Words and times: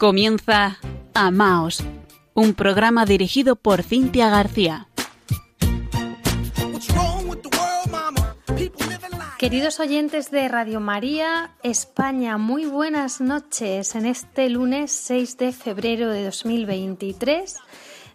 Comienza 0.00 0.78
Amaos, 1.12 1.84
un 2.32 2.54
programa 2.54 3.04
dirigido 3.04 3.54
por 3.54 3.82
Cintia 3.82 4.30
García. 4.30 4.88
Queridos 9.36 9.78
oyentes 9.78 10.30
de 10.30 10.48
Radio 10.48 10.80
María, 10.80 11.50
España, 11.62 12.38
muy 12.38 12.64
buenas 12.64 13.20
noches 13.20 13.94
en 13.94 14.06
este 14.06 14.48
lunes 14.48 14.90
6 14.90 15.36
de 15.36 15.52
febrero 15.52 16.08
de 16.08 16.24
2023. 16.24 17.56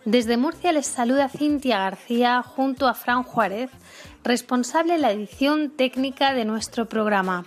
Desde 0.06 0.38
Murcia 0.38 0.72
les 0.72 0.88
saluda 0.88 1.30
Cintia 1.30 1.78
García 1.78 2.42
junto 2.42 2.88
a 2.88 2.96
Fran 2.96 3.22
Juárez, 3.22 3.70
responsable 4.24 4.94
de 4.94 5.00
la 5.00 5.12
edición 5.12 5.70
técnica 5.70 6.34
de 6.34 6.46
nuestro 6.46 6.90
programa. 6.90 7.46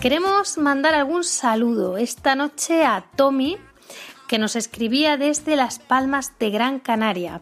Queremos 0.00 0.58
mandar 0.58 0.94
algún 0.94 1.24
saludo 1.24 1.96
esta 1.96 2.34
noche 2.34 2.84
a 2.84 3.04
Tommy, 3.16 3.58
que 4.28 4.38
nos 4.38 4.56
escribía 4.56 5.16
desde 5.16 5.56
Las 5.56 5.78
Palmas 5.78 6.32
de 6.38 6.50
Gran 6.50 6.78
Canaria. 6.78 7.40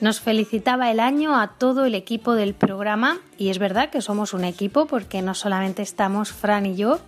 Nos 0.00 0.20
felicitaba 0.20 0.90
el 0.90 1.00
año 1.00 1.40
a 1.40 1.58
todo 1.58 1.84
el 1.84 1.94
equipo 1.94 2.34
del 2.34 2.54
programa 2.54 3.18
y 3.36 3.48
es 3.48 3.58
verdad 3.58 3.90
que 3.90 4.00
somos 4.00 4.32
un 4.32 4.44
equipo 4.44 4.86
porque 4.86 5.22
no 5.22 5.34
solamente 5.34 5.82
estamos 5.82 6.32
Fran 6.32 6.66
y 6.66 6.76
yo, 6.76 7.00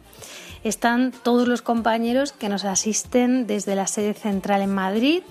están 0.65 1.13
todos 1.13 1.47
los 1.47 1.63
compañeros 1.63 2.33
que 2.33 2.49
nos 2.49 2.65
asisten 2.65 3.47
desde 3.47 3.77
la 3.77 3.87
sede 3.87 4.15
central 4.15 4.63
en 4.63 4.74
Madrid, 4.74 5.23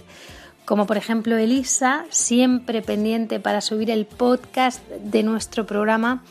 como 0.70 0.86
por 0.86 0.98
ejemplo 0.98 1.36
Elisa, 1.36 2.06
siempre 2.12 2.84
pendiente 2.84 3.40
para 3.40 3.60
subir 3.60 3.90
el 3.90 4.06
podcast 4.06 4.88
de 4.88 5.24
nuestro 5.24 5.66
programa 5.66 6.24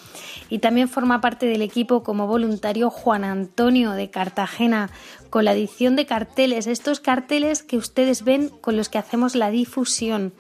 y 0.49 0.61
también 0.61 0.89
forma 0.89 1.21
parte 1.21 1.47
del 1.47 1.61
equipo 1.61 2.05
como 2.05 2.29
voluntario 2.29 2.89
Juan 2.89 3.25
Antonio 3.25 3.91
de 3.91 4.11
Cartagena 4.11 4.91
con 5.29 5.45
la 5.45 5.55
edición 5.55 5.97
de 5.97 6.07
carteles, 6.07 6.69
estos 6.69 7.01
carteles 7.01 7.65
que 7.65 7.79
ustedes 7.79 8.23
ven 8.23 8.49
con 8.49 8.77
los 8.77 8.89
que 8.89 8.99
hacemos 8.99 9.35
la 9.35 9.51
difusión. 9.51 10.33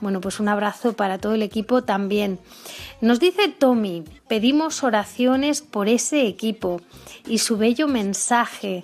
Bueno, 0.00 0.22
pues 0.22 0.40
un 0.40 0.48
abrazo 0.48 0.94
para 0.94 1.18
todo 1.18 1.34
el 1.34 1.42
equipo 1.42 1.84
también. 1.84 2.38
Nos 3.02 3.20
dice 3.20 3.48
Tommy, 3.48 4.04
pedimos 4.28 4.82
oraciones 4.82 5.60
por 5.60 5.90
ese 5.90 6.26
equipo 6.26 6.80
y 7.26 7.36
su 7.38 7.58
bello 7.58 7.86
mensaje 7.86 8.82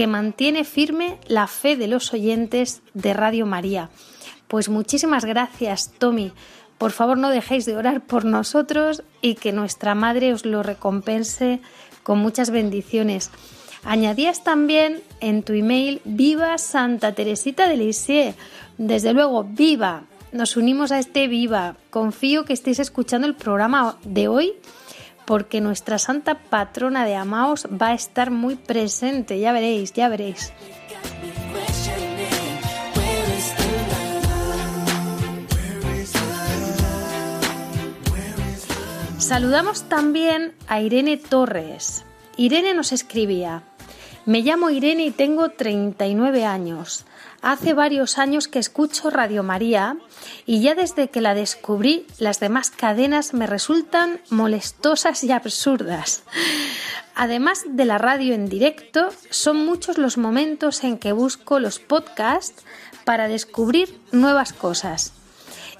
que 0.00 0.06
mantiene 0.06 0.64
firme 0.64 1.18
la 1.26 1.46
fe 1.46 1.76
de 1.76 1.86
los 1.86 2.14
oyentes 2.14 2.80
de 2.94 3.12
Radio 3.12 3.44
María. 3.44 3.90
Pues 4.48 4.70
muchísimas 4.70 5.26
gracias, 5.26 5.92
Tommy. 5.98 6.32
Por 6.78 6.90
favor, 6.90 7.18
no 7.18 7.28
dejéis 7.28 7.66
de 7.66 7.76
orar 7.76 8.00
por 8.06 8.24
nosotros 8.24 9.02
y 9.20 9.34
que 9.34 9.52
nuestra 9.52 9.94
Madre 9.94 10.32
os 10.32 10.46
lo 10.46 10.62
recompense 10.62 11.60
con 12.02 12.18
muchas 12.18 12.48
bendiciones. 12.48 13.30
Añadías 13.84 14.42
también 14.42 15.02
en 15.20 15.42
tu 15.42 15.52
email 15.52 16.00
Viva 16.06 16.56
Santa 16.56 17.12
Teresita 17.12 17.68
de 17.68 17.76
Lisieux. 17.76 18.34
Desde 18.78 19.12
luego, 19.12 19.44
viva. 19.44 20.04
Nos 20.32 20.56
unimos 20.56 20.92
a 20.92 20.98
este 20.98 21.28
viva. 21.28 21.76
Confío 21.90 22.46
que 22.46 22.54
estéis 22.54 22.78
escuchando 22.78 23.26
el 23.26 23.34
programa 23.34 23.98
de 24.04 24.28
hoy 24.28 24.54
porque 25.30 25.60
nuestra 25.60 26.00
santa 26.00 26.34
patrona 26.34 27.04
de 27.04 27.14
Amaos 27.14 27.68
va 27.80 27.90
a 27.90 27.94
estar 27.94 28.32
muy 28.32 28.56
presente, 28.56 29.38
ya 29.38 29.52
veréis, 29.52 29.92
ya 29.92 30.08
veréis. 30.08 30.52
Saludamos 39.18 39.84
también 39.84 40.52
a 40.66 40.80
Irene 40.80 41.16
Torres. 41.16 42.04
Irene 42.36 42.74
nos 42.74 42.90
escribía, 42.90 43.62
me 44.26 44.42
llamo 44.42 44.68
Irene 44.70 45.04
y 45.04 45.10
tengo 45.12 45.50
39 45.50 46.44
años. 46.44 47.06
Hace 47.42 47.72
varios 47.72 48.18
años 48.18 48.48
que 48.48 48.58
escucho 48.58 49.08
Radio 49.08 49.42
María 49.42 49.96
y 50.44 50.60
ya 50.60 50.74
desde 50.74 51.08
que 51.08 51.22
la 51.22 51.34
descubrí 51.34 52.06
las 52.18 52.38
demás 52.38 52.70
cadenas 52.70 53.32
me 53.32 53.46
resultan 53.46 54.20
molestosas 54.28 55.24
y 55.24 55.32
absurdas. 55.32 56.22
Además 57.14 57.64
de 57.66 57.86
la 57.86 57.96
radio 57.96 58.34
en 58.34 58.48
directo, 58.48 59.08
son 59.30 59.64
muchos 59.64 59.96
los 59.96 60.18
momentos 60.18 60.84
en 60.84 60.98
que 60.98 61.12
busco 61.12 61.60
los 61.60 61.78
podcasts 61.78 62.62
para 63.04 63.26
descubrir 63.26 63.98
nuevas 64.12 64.52
cosas. 64.52 65.14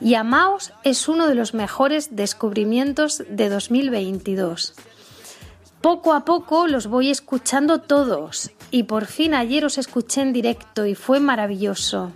Y 0.00 0.14
Amaos 0.14 0.72
es 0.82 1.08
uno 1.08 1.28
de 1.28 1.34
los 1.34 1.52
mejores 1.52 2.16
descubrimientos 2.16 3.22
de 3.28 3.50
2022. 3.50 4.74
Poco 5.82 6.14
a 6.14 6.24
poco 6.24 6.66
los 6.66 6.86
voy 6.86 7.10
escuchando 7.10 7.82
todos 7.82 8.50
y 8.70 8.84
por 8.84 9.06
fin 9.06 9.34
ayer 9.34 9.64
os 9.64 9.78
escuché 9.78 10.22
en 10.22 10.32
directo 10.32 10.86
y 10.86 10.94
fue 10.94 11.20
maravilloso. 11.20 12.12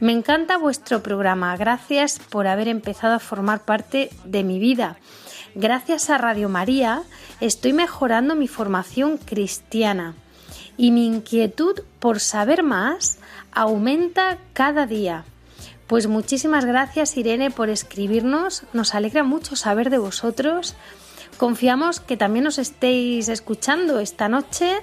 Me 0.00 0.12
encanta 0.12 0.58
vuestro 0.58 1.02
programa, 1.02 1.56
gracias 1.56 2.18
por 2.18 2.46
haber 2.46 2.68
empezado 2.68 3.14
a 3.14 3.20
formar 3.20 3.64
parte 3.64 4.10
de 4.24 4.42
mi 4.42 4.58
vida. 4.58 4.96
Gracias 5.54 6.10
a 6.10 6.18
Radio 6.18 6.48
María 6.48 7.02
estoy 7.40 7.72
mejorando 7.72 8.34
mi 8.34 8.48
formación 8.48 9.18
cristiana 9.18 10.14
y 10.76 10.90
mi 10.90 11.06
inquietud 11.06 11.80
por 12.00 12.20
saber 12.20 12.62
más 12.62 13.18
aumenta 13.52 14.38
cada 14.54 14.86
día. 14.86 15.24
Pues 15.86 16.06
muchísimas 16.06 16.64
gracias 16.64 17.16
Irene 17.16 17.50
por 17.50 17.68
escribirnos, 17.68 18.64
nos 18.72 18.94
alegra 18.94 19.24
mucho 19.24 19.56
saber 19.56 19.90
de 19.90 19.98
vosotros 19.98 20.74
Confiamos 21.42 21.98
que 22.00 22.16
también 22.16 22.46
os 22.46 22.58
estéis 22.58 23.28
escuchando 23.28 23.98
esta 23.98 24.28
noche. 24.28 24.76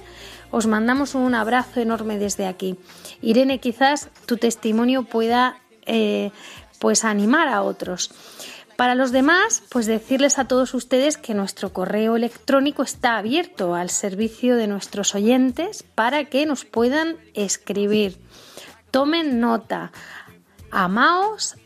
Os 0.52 0.66
mandamos 0.68 1.16
un 1.16 1.36
abrazo 1.36 1.80
enorme 1.80 2.18
desde 2.18 2.48
aquí. 2.48 2.78
Irene, 3.22 3.60
quizás 3.60 4.10
tu 4.26 4.38
testimonio 4.38 5.04
pueda 5.04 5.58
eh, 5.86 6.32
pues 6.80 7.04
animar 7.06 7.48
a 7.48 7.62
otros. 7.62 8.12
Para 8.76 8.96
los 8.96 9.12
demás, 9.12 9.62
pues 9.70 9.88
decirles 9.88 10.40
a 10.40 10.48
todos 10.48 10.74
ustedes 10.74 11.18
que 11.18 11.34
nuestro 11.34 11.74
correo 11.74 12.16
electrónico 12.16 12.82
está 12.82 13.18
abierto 13.18 13.76
al 13.76 13.90
servicio 13.90 14.56
de 14.56 14.68
nuestros 14.68 15.16
oyentes 15.16 15.84
para 15.84 16.26
que 16.26 16.46
nos 16.46 16.64
puedan 16.64 17.18
escribir. 17.34 18.18
Tomen 18.90 19.42
nota. 19.42 19.92
amaos 20.72 21.58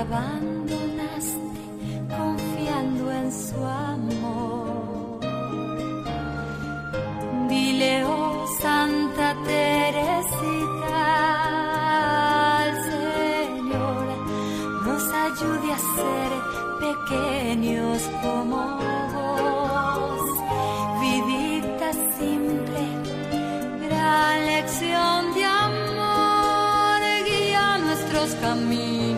abandonaste 0.00 1.40
confiando 2.18 3.10
en 3.12 3.32
su 3.32 3.56
amor. 3.64 5.20
Dile, 7.48 8.04
oh 8.04 8.46
Santa 8.60 9.34
Teresita, 9.44 10.98
al 12.58 12.72
Señor 12.90 14.04
nos 14.84 15.04
ayude 15.26 15.68
a 15.72 15.80
ser 15.96 16.30
pequeños 16.86 18.02
como 18.22 18.58
vos. 19.14 20.24
Vidita 21.00 21.88
simple, 22.18 22.82
gran 23.88 24.36
lección 24.46 25.18
de 25.34 25.44
amor, 25.44 27.00
guía 27.28 27.78
nuestros 27.78 28.28
caminos. 28.42 29.15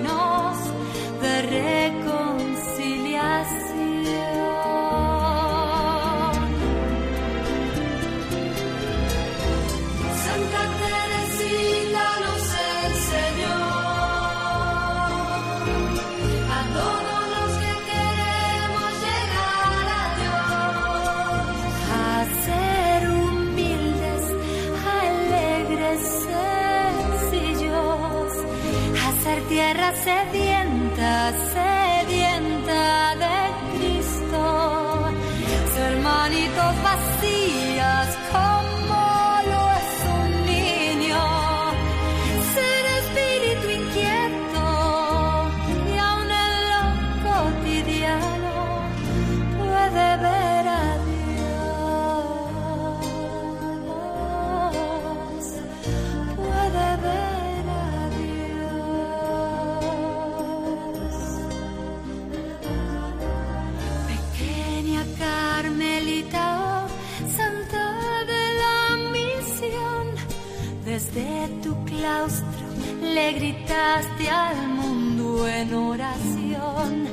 Gritaste 73.79 74.29
al 74.29 74.69
mundo 74.69 75.47
en 75.47 75.75
oración. 75.75 77.09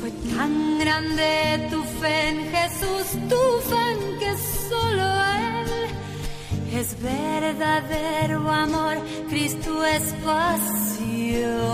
Fue 0.00 0.10
tan 0.36 0.78
grande 0.78 1.68
tu 1.70 1.82
fe 2.00 2.28
en 2.28 2.50
Jesús, 2.50 3.06
tu 3.28 3.68
fe 3.68 3.92
en 3.92 4.18
que 4.18 4.36
solo 4.68 5.06
Él 5.50 6.78
es 6.78 7.00
verdadero 7.00 8.50
amor, 8.50 8.96
Cristo 9.28 9.84
es 9.84 10.14
pasión. 10.24 11.73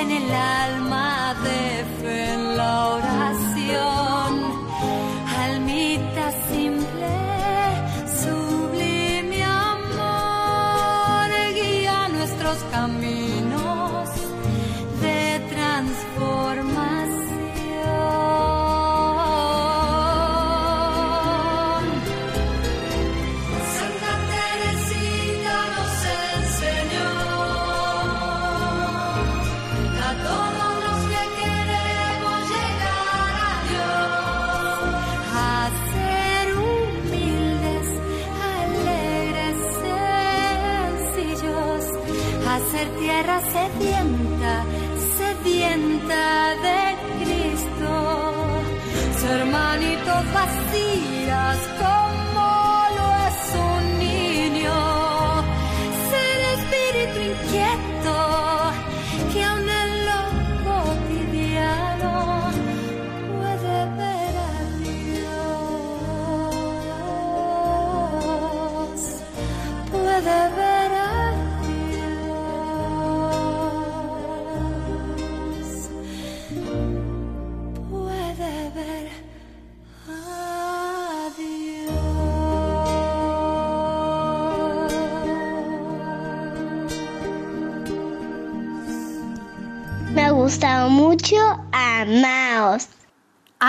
Llene 0.00 0.16
el 0.18 0.30
alma 0.32 1.34
de 1.42 1.84
fe 2.00 2.32
en 2.34 2.56
la 2.56 2.86
oración. 2.88 4.30
Almita 5.44 6.32
simple, 6.52 7.12
sublime 8.22 9.44
amor, 9.44 11.28
guía 11.54 12.08
nuestros 12.08 12.58
caminos 12.70 12.99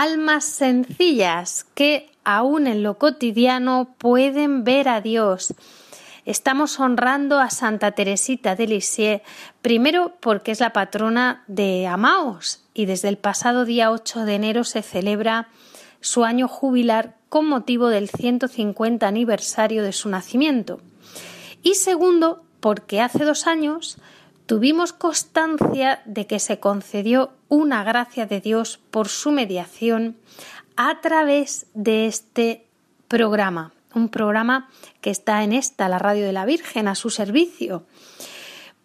Almas 0.02 0.44
sencillas 0.44 1.64
que 1.76 2.10
aún 2.24 2.66
en 2.66 2.82
lo 2.82 2.98
cotidiano 2.98 3.94
pueden 3.98 4.64
ver 4.64 4.88
a 4.88 5.00
Dios. 5.00 5.54
Estamos 6.24 6.80
honrando 6.80 7.38
a 7.38 7.50
Santa 7.50 7.92
Teresita 7.92 8.56
de 8.56 8.66
Lisieux, 8.66 9.22
primero 9.60 10.16
porque 10.18 10.50
es 10.50 10.58
la 10.58 10.72
patrona 10.72 11.44
de 11.46 11.86
Amaos 11.86 12.64
y 12.74 12.86
desde 12.86 13.10
el 13.10 13.16
pasado 13.16 13.64
día 13.64 13.92
8 13.92 14.24
de 14.24 14.34
enero 14.34 14.64
se 14.64 14.82
celebra 14.82 15.50
su 16.00 16.24
año 16.24 16.48
jubilar 16.48 17.14
con 17.28 17.46
motivo 17.46 17.86
del 17.86 18.08
150 18.08 19.06
aniversario 19.06 19.84
de 19.84 19.92
su 19.92 20.08
nacimiento. 20.08 20.80
Y 21.62 21.76
segundo, 21.76 22.42
porque 22.58 23.00
hace 23.00 23.24
dos 23.24 23.46
años 23.46 23.98
tuvimos 24.52 24.92
constancia 24.92 26.02
de 26.04 26.26
que 26.26 26.38
se 26.38 26.60
concedió 26.60 27.32
una 27.48 27.84
gracia 27.84 28.26
de 28.26 28.42
Dios 28.42 28.78
por 28.90 29.08
su 29.08 29.30
mediación 29.30 30.18
a 30.76 31.00
través 31.00 31.64
de 31.72 32.04
este 32.04 32.66
programa, 33.08 33.72
un 33.94 34.10
programa 34.10 34.68
que 35.00 35.08
está 35.08 35.42
en 35.42 35.54
esta, 35.54 35.88
la 35.88 35.98
Radio 35.98 36.26
de 36.26 36.34
la 36.34 36.44
Virgen, 36.44 36.86
a 36.86 36.94
su 36.94 37.08
servicio. 37.08 37.86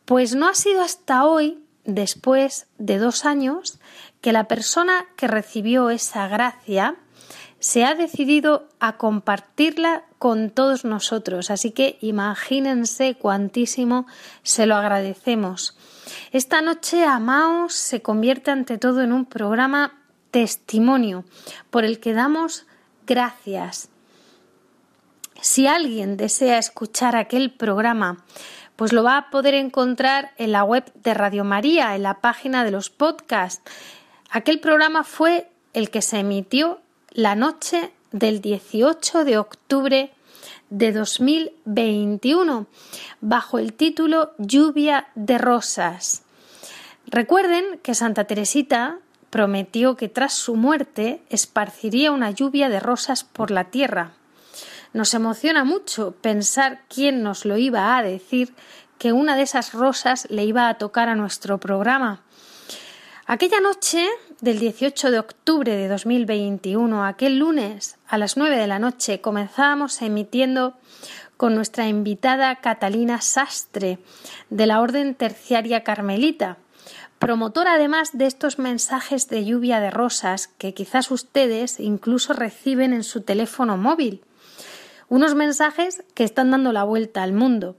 Pues 0.05 0.35
no 0.35 0.47
ha 0.47 0.55
sido 0.55 0.81
hasta 0.81 1.25
hoy, 1.25 1.61
después 1.83 2.67
de 2.77 2.97
dos 2.97 3.25
años, 3.25 3.77
que 4.21 4.31
la 4.31 4.45
persona 4.45 5.05
que 5.17 5.27
recibió 5.27 5.89
esa 5.89 6.29
gracia 6.29 6.95
se 7.59 7.83
ha 7.83 7.93
decidido 7.93 8.69
a 8.79 8.95
compartirla 8.95 10.05
con 10.19 10.49
todos 10.49 10.85
nosotros. 10.85 11.51
Así 11.51 11.71
que 11.71 11.97
imagínense 12.01 13.15
cuantísimo 13.15 14.07
se 14.43 14.65
lo 14.65 14.75
agradecemos. 14.75 15.77
Esta 16.31 16.61
noche 16.61 17.05
Amaos 17.05 17.73
se 17.73 18.01
convierte 18.01 18.51
ante 18.51 18.77
todo 18.77 19.01
en 19.01 19.11
un 19.11 19.25
programa 19.25 19.93
testimonio 20.31 21.25
por 21.69 21.85
el 21.85 21.99
que 21.99 22.13
damos 22.13 22.65
gracias. 23.05 23.89
Si 25.41 25.67
alguien 25.67 26.17
desea 26.17 26.57
escuchar 26.57 27.15
aquel 27.15 27.51
programa, 27.51 28.23
pues 28.75 28.93
lo 28.93 29.03
va 29.03 29.17
a 29.17 29.29
poder 29.29 29.53
encontrar 29.53 30.31
en 30.37 30.51
la 30.51 30.63
web 30.63 30.91
de 30.95 31.13
Radio 31.13 31.43
María, 31.43 31.95
en 31.95 32.03
la 32.03 32.21
página 32.21 32.63
de 32.63 32.71
los 32.71 32.89
podcasts. 32.89 33.61
Aquel 34.29 34.59
programa 34.59 35.03
fue 35.03 35.49
el 35.73 35.89
que 35.89 36.01
se 36.01 36.19
emitió 36.19 36.81
la 37.11 37.35
noche 37.35 37.91
del 38.11 38.41
18 38.41 39.25
de 39.25 39.37
octubre 39.37 40.11
de 40.69 40.91
2021 40.91 42.67
bajo 43.21 43.59
el 43.59 43.73
título 43.73 44.31
Lluvia 44.37 45.07
de 45.15 45.37
Rosas. 45.37 46.23
Recuerden 47.05 47.79
que 47.83 47.95
Santa 47.95 48.25
Teresita 48.25 48.99
prometió 49.29 49.95
que 49.95 50.09
tras 50.09 50.33
su 50.33 50.55
muerte 50.55 51.21
esparciría 51.29 52.11
una 52.11 52.31
lluvia 52.31 52.69
de 52.69 52.79
rosas 52.79 53.23
por 53.23 53.51
la 53.51 53.65
tierra. 53.65 54.13
Nos 54.93 55.13
emociona 55.13 55.63
mucho 55.63 56.13
pensar 56.21 56.81
quién 56.87 57.23
nos 57.23 57.45
lo 57.45 57.57
iba 57.57 57.97
a 57.97 58.03
decir 58.03 58.53
que 58.97 59.13
una 59.13 59.35
de 59.35 59.43
esas 59.43 59.73
rosas 59.73 60.27
le 60.29 60.43
iba 60.43 60.69
a 60.69 60.77
tocar 60.77 61.09
a 61.09 61.15
nuestro 61.15 61.59
programa. 61.59 62.23
Aquella 63.25 63.59
noche 63.59 64.07
del 64.41 64.59
18 64.59 65.09
de 65.09 65.19
octubre 65.19 65.75
de 65.75 65.87
2021, 65.87 67.03
aquel 67.05 67.39
lunes 67.39 67.97
a 68.07 68.19
las 68.19 68.37
9 68.37 68.55
de 68.55 68.67
la 68.67 68.77
noche, 68.77 69.19
comenzábamos 69.19 70.01
emitiendo 70.03 70.75
con 71.37 71.55
nuestra 71.55 71.87
invitada 71.87 72.55
Catalina 72.57 73.19
Sastre 73.21 73.97
de 74.51 74.67
la 74.67 74.81
Orden 74.81 75.15
Terciaria 75.15 75.83
Carmelita, 75.83 76.57
promotora 77.17 77.73
además 77.73 78.11
de 78.13 78.27
estos 78.27 78.59
mensajes 78.59 79.27
de 79.27 79.43
lluvia 79.43 79.79
de 79.79 79.89
rosas 79.89 80.47
que 80.59 80.75
quizás 80.75 81.09
ustedes 81.09 81.79
incluso 81.79 82.33
reciben 82.33 82.93
en 82.93 83.03
su 83.03 83.21
teléfono 83.21 83.75
móvil. 83.77 84.21
Unos 85.09 85.33
mensajes 85.33 86.03
que 86.13 86.23
están 86.23 86.51
dando 86.51 86.73
la 86.73 86.83
vuelta 86.83 87.23
al 87.23 87.33
mundo. 87.33 87.75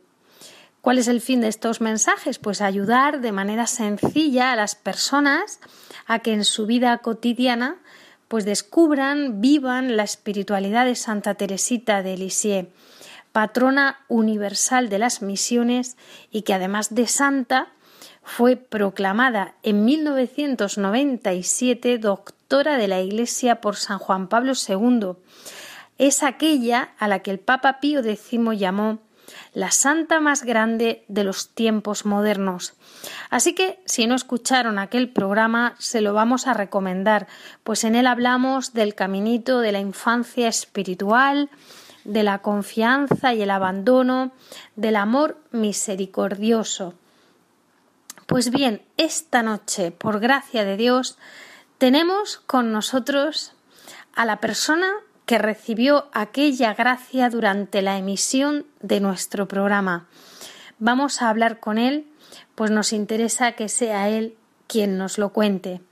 ¿Cuál 0.81 0.99
es 0.99 1.09
el 1.09 1.21
fin 1.21 1.41
de 1.41 1.49
estos 1.49 1.81
mensajes? 1.81 2.39
Pues 2.39 2.61
ayudar 2.61 3.21
de 3.21 3.33
manera 3.33 3.67
sencilla 3.67 4.53
a 4.53 4.57
las 4.57 4.77
personas 4.77 5.59
a 6.07 6.21
que 6.21 6.33
en 6.33 6.45
su 6.45 6.67
vida 6.67 6.97
cotidiana 6.99 7.79
pues 8.29 8.45
descubran, 8.45 9.41
vivan 9.41 9.97
la 9.97 10.05
espiritualidad 10.05 10.85
de 10.85 10.95
Santa 10.95 11.35
Teresita 11.35 12.03
de 12.03 12.17
Lisieux, 12.17 12.69
patrona 13.33 13.99
universal 14.09 14.89
de 14.89 14.99
las 14.99 15.23
misiones 15.23 15.97
y 16.31 16.43
que 16.43 16.55
además 16.55 16.95
de 16.95 17.07
santa 17.07 17.69
fue 18.23 18.57
proclamada 18.57 19.55
en 19.63 19.87
1997 19.87 21.97
doctora 21.99 22.77
de 22.77 22.87
la 22.87 23.01
Iglesia 23.01 23.63
por 23.63 23.77
San 23.77 23.99
Juan 23.99 24.29
Pablo 24.29 24.53
II. 24.53 25.15
Es 25.97 26.23
aquella 26.23 26.91
a 26.99 27.09
la 27.09 27.21
que 27.21 27.31
el 27.31 27.41
Papa 27.41 27.81
Pío 27.81 28.01
X 28.01 28.39
llamó 28.57 28.99
la 29.53 29.71
santa 29.71 30.21
más 30.21 30.43
grande 30.45 31.05
de 31.09 31.25
los 31.25 31.55
tiempos 31.55 32.05
modernos. 32.05 32.75
Así 33.31 33.55
que, 33.55 33.81
si 33.85 34.07
no 34.07 34.15
escucharon 34.15 34.79
aquel 34.79 35.11
programa, 35.11 35.75
se 35.79 36.01
lo 36.01 36.15
vamos 36.15 36.47
a 36.47 36.55
recomendar, 36.55 37.27
pues 37.65 37.85
en 37.85 37.95
él 37.95 38.07
hablamos 38.07 38.73
del 38.73 38.95
caminito 38.95 39.61
de 39.61 39.73
la 39.73 39.81
infancia 39.81 40.49
espiritual, 40.49 41.51
de 42.05 42.23
la 42.23 42.39
confianza 42.39 43.35
y 43.35 43.43
el 43.43 43.51
abandono, 43.51 44.33
del 44.77 44.97
amor 44.97 45.39
misericordioso. 45.51 46.95
Pues 48.27 48.51
bien, 48.51 48.83
esta 48.97 49.43
noche, 49.43 49.91
por 49.91 50.21
gracia 50.21 50.65
de 50.65 50.77
Dios, 50.77 51.19
tenemos 51.79 52.39
con 52.47 52.73
nosotros 52.73 53.53
a 54.15 54.25
la 54.25 54.41
persona 54.41 54.91
que 55.29 55.37
recibió 55.37 56.07
aquella 56.15 56.73
gracia 56.73 57.29
durante 57.29 57.83
la 57.83 57.99
emisión 57.99 58.65
de 58.81 58.99
nuestro 58.99 59.47
programa. 59.47 60.07
Vamos 60.79 61.21
a 61.21 61.29
hablar 61.29 61.61
con 61.61 61.77
él, 61.77 62.07
pues 62.55 62.71
nos 62.71 62.95
interesa 62.95 63.53
que 63.53 63.69
sea 63.69 64.09
él 64.09 64.37
quien 64.67 64.97
nos 64.97 65.19
lo 65.19 65.29
cuente. 65.29 65.83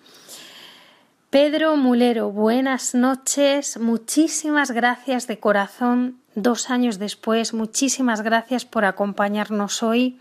Pedro 1.29 1.77
Mulero, 1.77 2.31
buenas 2.31 2.95
noches, 2.95 3.79
muchísimas 3.79 4.71
gracias 4.71 5.27
de 5.27 5.39
corazón, 5.39 6.17
dos 6.35 6.71
años 6.71 6.99
después, 6.99 7.53
muchísimas 7.53 8.23
gracias 8.23 8.65
por 8.65 8.87
acompañarnos 8.87 9.83
hoy. 9.83 10.19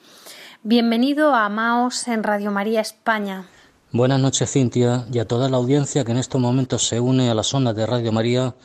Bienvenido 0.64 1.34
a 1.34 1.46
Amaos 1.46 2.10
en 2.10 2.22
Radio 2.22 2.52
María 2.52 2.82
España. 2.82 3.46
Buenas 3.94 4.20
noches, 4.20 4.52
Cintia, 4.52 5.06
y 5.10 5.20
a 5.20 5.26
toda 5.26 5.48
la 5.48 5.56
audiencia 5.56 6.04
que 6.04 6.12
en 6.12 6.18
estos 6.18 6.42
momentos 6.42 6.86
se 6.86 7.00
une 7.00 7.30
a 7.30 7.34
las 7.34 7.54
ondas 7.54 7.78
de 7.78 7.86
Radio 7.86 8.12
María 8.12 8.56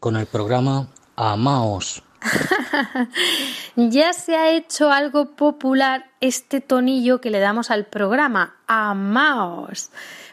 con 0.00 0.16
el 0.16 0.26
programa 0.26 0.88
Amaos. 1.16 2.02
ya 3.76 4.12
se 4.12 4.36
ha 4.36 4.50
hecho 4.50 4.90
algo 4.90 5.36
popular 5.36 6.10
este 6.20 6.60
tonillo 6.60 7.20
que 7.20 7.30
le 7.30 7.38
damos 7.38 7.70
al 7.70 7.86
programa, 7.86 8.56
Amaos. 8.66 9.90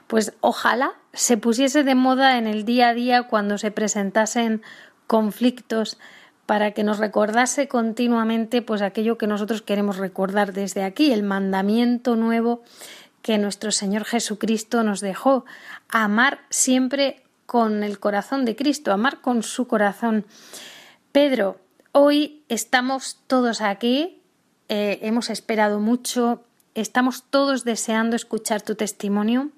Pues 0.07 0.34
ojalá 0.41 0.93
se 1.13 1.38
pusiese 1.38 1.84
de 1.84 1.95
moda 1.95 2.38
en 2.38 2.48
el 2.48 2.65
día 2.65 2.89
a 2.89 2.93
día 2.93 3.24
cuando 3.24 3.57
se 3.57 3.72
presentasen 3.72 4.62
conflictos 5.07 5.98
para 6.45 6.72
que 6.72 6.84
nos 6.84 7.00
recordase 7.00 7.67
continuamente 7.67 8.62
pues 8.62 8.81
aquello 8.81 9.17
que 9.17 9.27
nosotros 9.27 9.62
queremos 9.62 9.98
recordar 9.98 10.53
desde 10.53 10.84
aquí, 10.84 11.12
el 11.12 11.24
mandamiento 11.24 12.15
nuevo 12.15 12.62
que 13.24 13.39
nuestro 13.39 13.72
Señor 13.72 14.05
Jesucristo 14.05 14.84
nos 14.84 15.01
dejó, 15.01 15.45
amar 15.89 16.41
siempre 16.51 17.25
con 17.45 17.83
el 17.83 17.99
corazón 17.99 18.45
de 18.45 18.55
Cristo, 18.55 18.91
amar 18.91 19.21
con 19.21 19.43
su 19.43 19.67
corazón. 19.67 20.25
Pedro, 21.11 21.59
hoy 21.91 22.43
estamos 22.49 23.19
todos 23.27 23.61
aquí, 23.61 24.21
eh, 24.67 24.99
hemos 25.01 25.29
esperado 25.29 25.79
mucho, 25.79 26.43
estamos 26.73 27.23
todos 27.29 27.63
deseando 27.63 28.15
escuchar 28.15 28.61
tu 28.61 28.75
testimonio. 28.75 29.51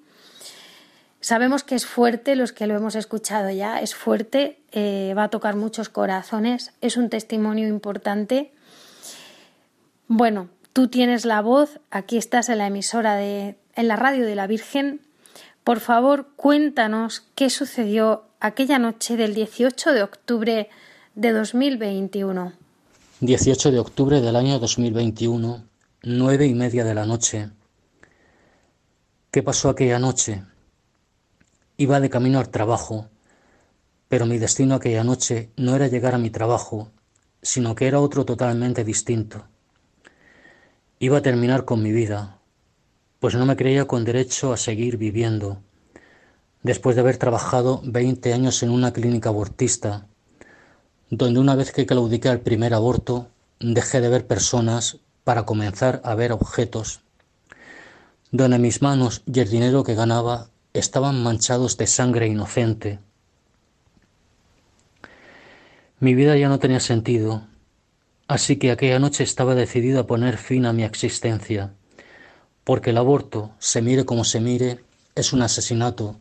Sabemos 1.20 1.64
que 1.64 1.74
es 1.74 1.84
fuerte, 1.84 2.36
los 2.36 2.52
que 2.52 2.68
lo 2.68 2.76
hemos 2.76 2.94
escuchado 2.94 3.50
ya, 3.50 3.80
es 3.80 3.94
fuerte, 3.94 4.60
eh, 4.70 5.14
va 5.16 5.24
a 5.24 5.30
tocar 5.30 5.56
muchos 5.56 5.88
corazones, 5.88 6.72
es 6.80 6.96
un 6.96 7.10
testimonio 7.10 7.66
importante. 7.66 8.52
Bueno, 10.06 10.48
tú 10.72 10.86
tienes 10.86 11.24
la 11.24 11.40
voz, 11.40 11.80
aquí 11.90 12.18
estás 12.18 12.48
en 12.48 12.58
la 12.58 12.68
emisora 12.68 13.16
de, 13.16 13.58
en 13.74 13.88
la 13.88 13.96
radio 13.96 14.24
de 14.24 14.36
la 14.36 14.46
Virgen, 14.46 15.00
por 15.68 15.80
favor, 15.80 16.28
cuéntanos 16.34 17.26
qué 17.34 17.50
sucedió 17.50 18.24
aquella 18.40 18.78
noche 18.78 19.18
del 19.18 19.34
18 19.34 19.92
de 19.92 20.02
octubre 20.02 20.70
de 21.14 21.32
2021. 21.32 22.54
18 23.20 23.70
de 23.72 23.78
octubre 23.78 24.22
del 24.22 24.34
año 24.36 24.58
2021, 24.60 25.62
nueve 26.04 26.46
y 26.46 26.54
media 26.54 26.84
de 26.84 26.94
la 26.94 27.04
noche. 27.04 27.50
¿Qué 29.30 29.42
pasó 29.42 29.68
aquella 29.68 29.98
noche? 29.98 30.42
Iba 31.76 32.00
de 32.00 32.08
camino 32.08 32.38
al 32.38 32.48
trabajo, 32.48 33.10
pero 34.08 34.24
mi 34.24 34.38
destino 34.38 34.74
aquella 34.74 35.04
noche 35.04 35.50
no 35.58 35.76
era 35.76 35.86
llegar 35.88 36.14
a 36.14 36.18
mi 36.18 36.30
trabajo, 36.30 36.88
sino 37.42 37.74
que 37.74 37.88
era 37.88 38.00
otro 38.00 38.24
totalmente 38.24 38.84
distinto. 38.84 39.44
Iba 40.98 41.18
a 41.18 41.22
terminar 41.22 41.66
con 41.66 41.82
mi 41.82 41.92
vida, 41.92 42.37
pues 43.20 43.34
no 43.34 43.46
me 43.46 43.56
creía 43.56 43.86
con 43.86 44.04
derecho 44.04 44.52
a 44.52 44.56
seguir 44.56 44.96
viviendo, 44.96 45.60
después 46.62 46.94
de 46.94 47.00
haber 47.00 47.16
trabajado 47.16 47.80
20 47.84 48.32
años 48.32 48.62
en 48.62 48.70
una 48.70 48.92
clínica 48.92 49.30
abortista, 49.30 50.06
donde 51.10 51.40
una 51.40 51.56
vez 51.56 51.72
que 51.72 51.86
claudiqué 51.86 52.28
al 52.28 52.40
primer 52.40 52.74
aborto, 52.74 53.28
dejé 53.58 54.00
de 54.00 54.08
ver 54.08 54.26
personas 54.26 54.98
para 55.24 55.44
comenzar 55.44 56.00
a 56.04 56.14
ver 56.14 56.32
objetos, 56.32 57.00
donde 58.30 58.58
mis 58.58 58.82
manos 58.82 59.22
y 59.26 59.40
el 59.40 59.50
dinero 59.50 59.82
que 59.82 59.94
ganaba 59.94 60.50
estaban 60.72 61.20
manchados 61.22 61.76
de 61.76 61.86
sangre 61.86 62.28
inocente. 62.28 63.00
Mi 65.98 66.14
vida 66.14 66.36
ya 66.36 66.48
no 66.48 66.60
tenía 66.60 66.78
sentido, 66.78 67.48
así 68.28 68.56
que 68.58 68.70
aquella 68.70 69.00
noche 69.00 69.24
estaba 69.24 69.56
decidido 69.56 69.98
a 70.00 70.06
poner 70.06 70.36
fin 70.36 70.66
a 70.66 70.72
mi 70.72 70.84
existencia 70.84 71.72
porque 72.68 72.90
el 72.90 72.98
aborto, 72.98 73.52
se 73.58 73.80
mire 73.80 74.04
como 74.04 74.24
se 74.24 74.40
mire, 74.40 74.84
es 75.14 75.32
un 75.32 75.40
asesinato, 75.40 76.20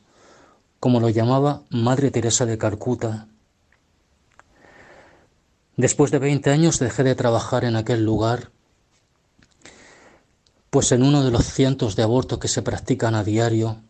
como 0.79 1.01
lo 1.01 1.09
llamaba 1.09 1.63
Madre 1.69 2.09
Teresa 2.09 2.45
de 2.45 2.57
Calcuta. 2.57 3.27
Después 5.75 6.09
de 6.09 6.19
20 6.19 6.49
años 6.49 6.79
dejé 6.79 7.03
de 7.03 7.15
trabajar 7.15 7.65
en 7.65 7.75
aquel 7.75 8.05
lugar, 8.05 8.49
pues 10.69 10.93
en 10.93 11.03
uno 11.03 11.21
de 11.21 11.31
los 11.31 11.45
cientos 11.45 11.97
de 11.97 12.03
abortos 12.03 12.39
que 12.39 12.47
se 12.47 12.61
practican 12.61 13.13
a 13.13 13.25
diario, 13.25 13.81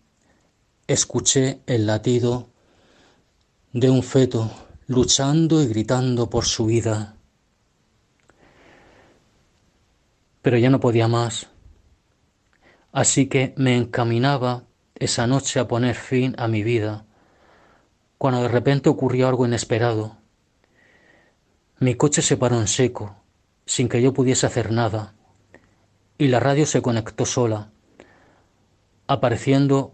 escuché 0.87 1.59
el 1.67 1.85
latido 1.85 2.47
de 3.71 3.91
un 3.91 4.01
feto 4.01 4.49
luchando 4.87 5.61
y 5.61 5.67
gritando 5.67 6.27
por 6.27 6.45
su 6.45 6.65
vida. 6.65 7.17
Pero 10.41 10.57
ya 10.57 10.71
no 10.71 10.79
podía 10.79 11.07
más 11.07 11.49
Así 12.97 13.27
que 13.27 13.53
me 13.57 13.77
encaminaba 13.77 14.63
esa 14.95 15.27
noche 15.27 15.59
a 15.59 15.67
poner 15.67 15.93
fin 15.95 16.33
a 16.39 16.47
mi 16.47 16.63
vida, 16.63 17.05
cuando 18.17 18.41
de 18.41 18.47
repente 18.47 18.89
ocurrió 18.89 19.27
algo 19.27 19.45
inesperado. 19.45 20.17
Mi 21.77 21.93
coche 21.93 22.23
se 22.23 22.37
paró 22.37 22.59
en 22.59 22.67
seco, 22.67 23.15
sin 23.67 23.87
que 23.87 24.01
yo 24.01 24.13
pudiese 24.13 24.47
hacer 24.47 24.71
nada, 24.71 25.13
y 26.17 26.29
la 26.29 26.39
radio 26.39 26.65
se 26.65 26.81
conectó 26.81 27.27
sola, 27.27 27.69
apareciendo 29.05 29.93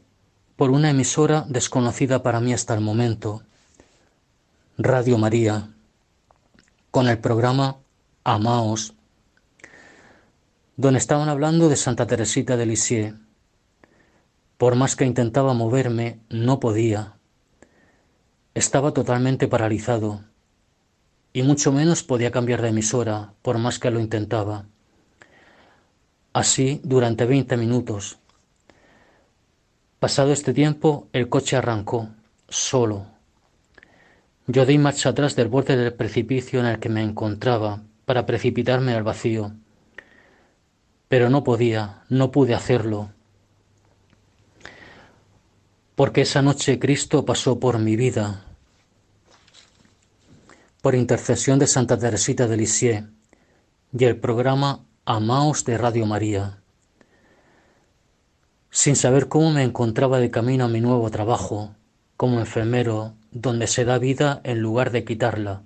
por 0.55 0.71
una 0.71 0.89
emisora 0.89 1.43
desconocida 1.49 2.23
para 2.23 2.39
mí 2.39 2.53
hasta 2.53 2.73
el 2.73 2.79
momento, 2.79 3.43
Radio 4.77 5.17
María, 5.17 5.73
con 6.89 7.09
el 7.09 7.17
programa 7.17 7.79
Amaos 8.23 8.92
donde 10.75 10.99
estaban 10.99 11.29
hablando 11.29 11.69
de 11.69 11.75
Santa 11.75 12.07
Teresita 12.07 12.57
de 12.57 12.65
Lisieux. 12.65 13.15
Por 14.57 14.75
más 14.75 14.95
que 14.95 15.05
intentaba 15.05 15.53
moverme, 15.53 16.19
no 16.29 16.59
podía. 16.59 17.17
Estaba 18.53 18.91
totalmente 18.93 19.47
paralizado. 19.47 20.21
y 21.33 21.41
mucho 21.41 21.71
menos 21.71 22.03
podía 22.03 22.31
cambiar 22.31 22.61
de 22.61 22.69
emisora, 22.69 23.33
por 23.41 23.57
más 23.57 23.79
que 23.79 23.89
lo 23.89 23.99
intentaba. 23.99 24.65
Así 26.31 26.79
durante 26.83 27.25
veinte 27.25 27.57
minutos. 27.57 28.19
Pasado 29.99 30.31
este 30.31 30.53
tiempo, 30.53 31.07
el 31.11 31.29
coche 31.29 31.57
arrancó, 31.57 32.09
solo. 32.49 33.07
Yo 34.45 34.65
di 34.65 34.77
marcha 34.77 35.09
atrás 35.09 35.35
del 35.35 35.47
borde 35.47 35.75
del 35.75 35.93
precipicio 35.93 36.59
en 36.59 36.67
el 36.67 36.79
que 36.79 36.89
me 36.89 37.01
encontraba 37.01 37.81
para 38.05 38.25
precipitarme 38.25 38.93
al 38.93 39.03
vacío. 39.03 39.53
Pero 41.07 41.29
no 41.29 41.43
podía, 41.43 42.03
no 42.09 42.31
pude 42.31 42.53
hacerlo. 42.53 43.11
Porque 45.95 46.21
esa 46.21 46.41
noche 46.41 46.79
Cristo 46.79 47.25
pasó 47.25 47.59
por 47.59 47.77
mi 47.77 47.95
vida, 47.95 48.45
por 50.81 50.95
intercesión 50.95 51.59
de 51.59 51.67
Santa 51.67 51.97
Teresita 51.97 52.47
de 52.47 52.57
Lisieux 52.57 53.07
y 53.97 54.05
el 54.05 54.17
programa 54.17 54.85
Amaos 55.05 55.65
de 55.65 55.77
Radio 55.77 56.05
María. 56.05 56.59
Sin 58.71 58.95
saber 58.95 59.27
cómo 59.27 59.51
me 59.51 59.63
encontraba 59.63 60.19
de 60.19 60.31
camino 60.31 60.65
a 60.65 60.67
mi 60.67 60.81
nuevo 60.81 61.11
trabajo 61.11 61.75
como 62.17 62.39
enfermero, 62.39 63.13
donde 63.31 63.67
se 63.67 63.85
da 63.85 63.97
vida 63.97 64.41
en 64.43 64.61
lugar 64.61 64.91
de 64.91 65.03
quitarla, 65.03 65.63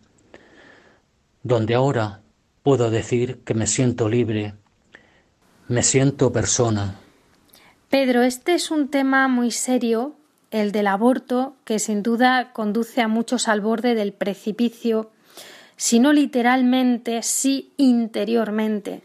donde 1.44 1.75
ahora 1.75 2.22
puedo 2.63 2.89
decir 2.89 3.44
que 3.44 3.53
me 3.53 3.67
siento 3.67 4.10
libre, 4.10 4.56
me 5.67 5.83
siento 5.83 6.31
persona. 6.31 6.95
Pedro, 7.89 8.24
este 8.24 8.53
es 8.53 8.71
un 8.71 8.89
tema 8.89 9.27
muy 9.27 9.51
serio 9.51 10.15
el 10.51 10.71
del 10.71 10.88
aborto, 10.88 11.55
que 11.65 11.79
sin 11.79 12.03
duda 12.03 12.53
conduce 12.53 13.01
a 13.01 13.07
muchos 13.07 13.47
al 13.47 13.62
borde 13.62 13.95
del 13.95 14.13
precipicio, 14.13 15.12
si 15.75 16.00
no 16.00 16.13
literalmente, 16.13 17.21
sí 17.21 17.74
interiormente. 17.77 19.03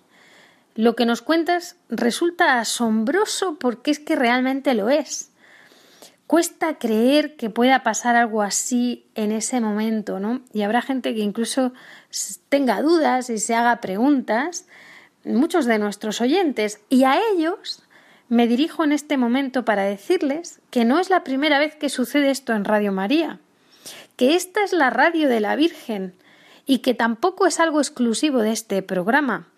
Lo 0.75 0.97
que 0.97 1.05
nos 1.05 1.21
cuentas 1.21 1.77
resulta 1.91 2.59
asombroso 2.59 3.59
porque 3.59 3.91
es 3.91 3.99
que 3.99 4.17
realmente 4.17 4.75
lo 4.75 4.89
es. 4.89 5.31
Cuesta 6.27 6.79
creer 6.79 7.37
que 7.37 7.51
pueda 7.51 7.83
pasar 7.83 8.17
algo 8.17 8.41
así 8.41 9.05
en 9.15 9.33
ese 9.33 9.61
momento, 9.61 10.19
¿no? 10.19 10.41
Y 10.55 10.63
habrá 10.63 10.81
gente 10.81 11.15
que 11.15 11.21
incluso 11.21 11.75
tenga 12.49 12.81
dudas 12.81 13.29
y 13.29 13.37
se 13.37 13.55
haga 13.55 13.83
preguntas, 13.83 14.67
muchos 15.25 15.67
de 15.67 15.79
nuestros 15.79 16.21
oyentes, 16.21 16.81
y 16.89 17.05
a 17.05 17.19
ellos 17.33 17.83
me 18.29 18.47
dirijo 18.47 18.85
en 18.85 18.93
este 18.93 19.17
momento 19.17 19.65
para 19.65 19.83
decirles 19.85 20.61
que 20.71 20.85
no 20.85 20.99
es 20.99 21.11
la 21.11 21.25
primera 21.25 21.59
vez 21.59 21.75
que 21.77 21.89
sucede 21.89 22.31
esto 22.31 22.55
en 22.55 22.65
Radio 22.65 22.93
María, 22.93 23.41
que 24.17 24.35
esta 24.37 24.65
es 24.65 24.73
la 24.73 24.91
radio 24.91 25.29
de 25.29 25.41
la 25.41 25.57
Virgen 25.57 26.15
y 26.65 26.79
que 26.79 26.95
tampoco 26.95 27.47
es 27.47 27.61
algo 27.61 27.81
exclusivo 27.81 28.39
de 28.39 28.53
este 28.53 28.83
programa. 28.83 29.49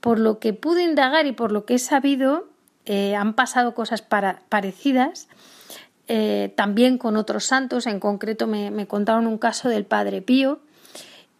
Por 0.00 0.18
lo 0.18 0.38
que 0.38 0.52
pude 0.52 0.82
indagar 0.82 1.26
y 1.26 1.32
por 1.32 1.52
lo 1.52 1.64
que 1.64 1.74
he 1.74 1.78
sabido, 1.78 2.48
eh, 2.84 3.16
han 3.16 3.34
pasado 3.34 3.74
cosas 3.74 4.02
parecidas 4.02 5.28
eh, 6.08 6.52
también 6.56 6.98
con 6.98 7.16
otros 7.16 7.44
santos, 7.44 7.86
en 7.86 7.98
concreto 7.98 8.46
me, 8.46 8.70
me 8.70 8.86
contaron 8.86 9.26
un 9.26 9.38
caso 9.38 9.68
del 9.68 9.84
Padre 9.84 10.22
Pío, 10.22 10.60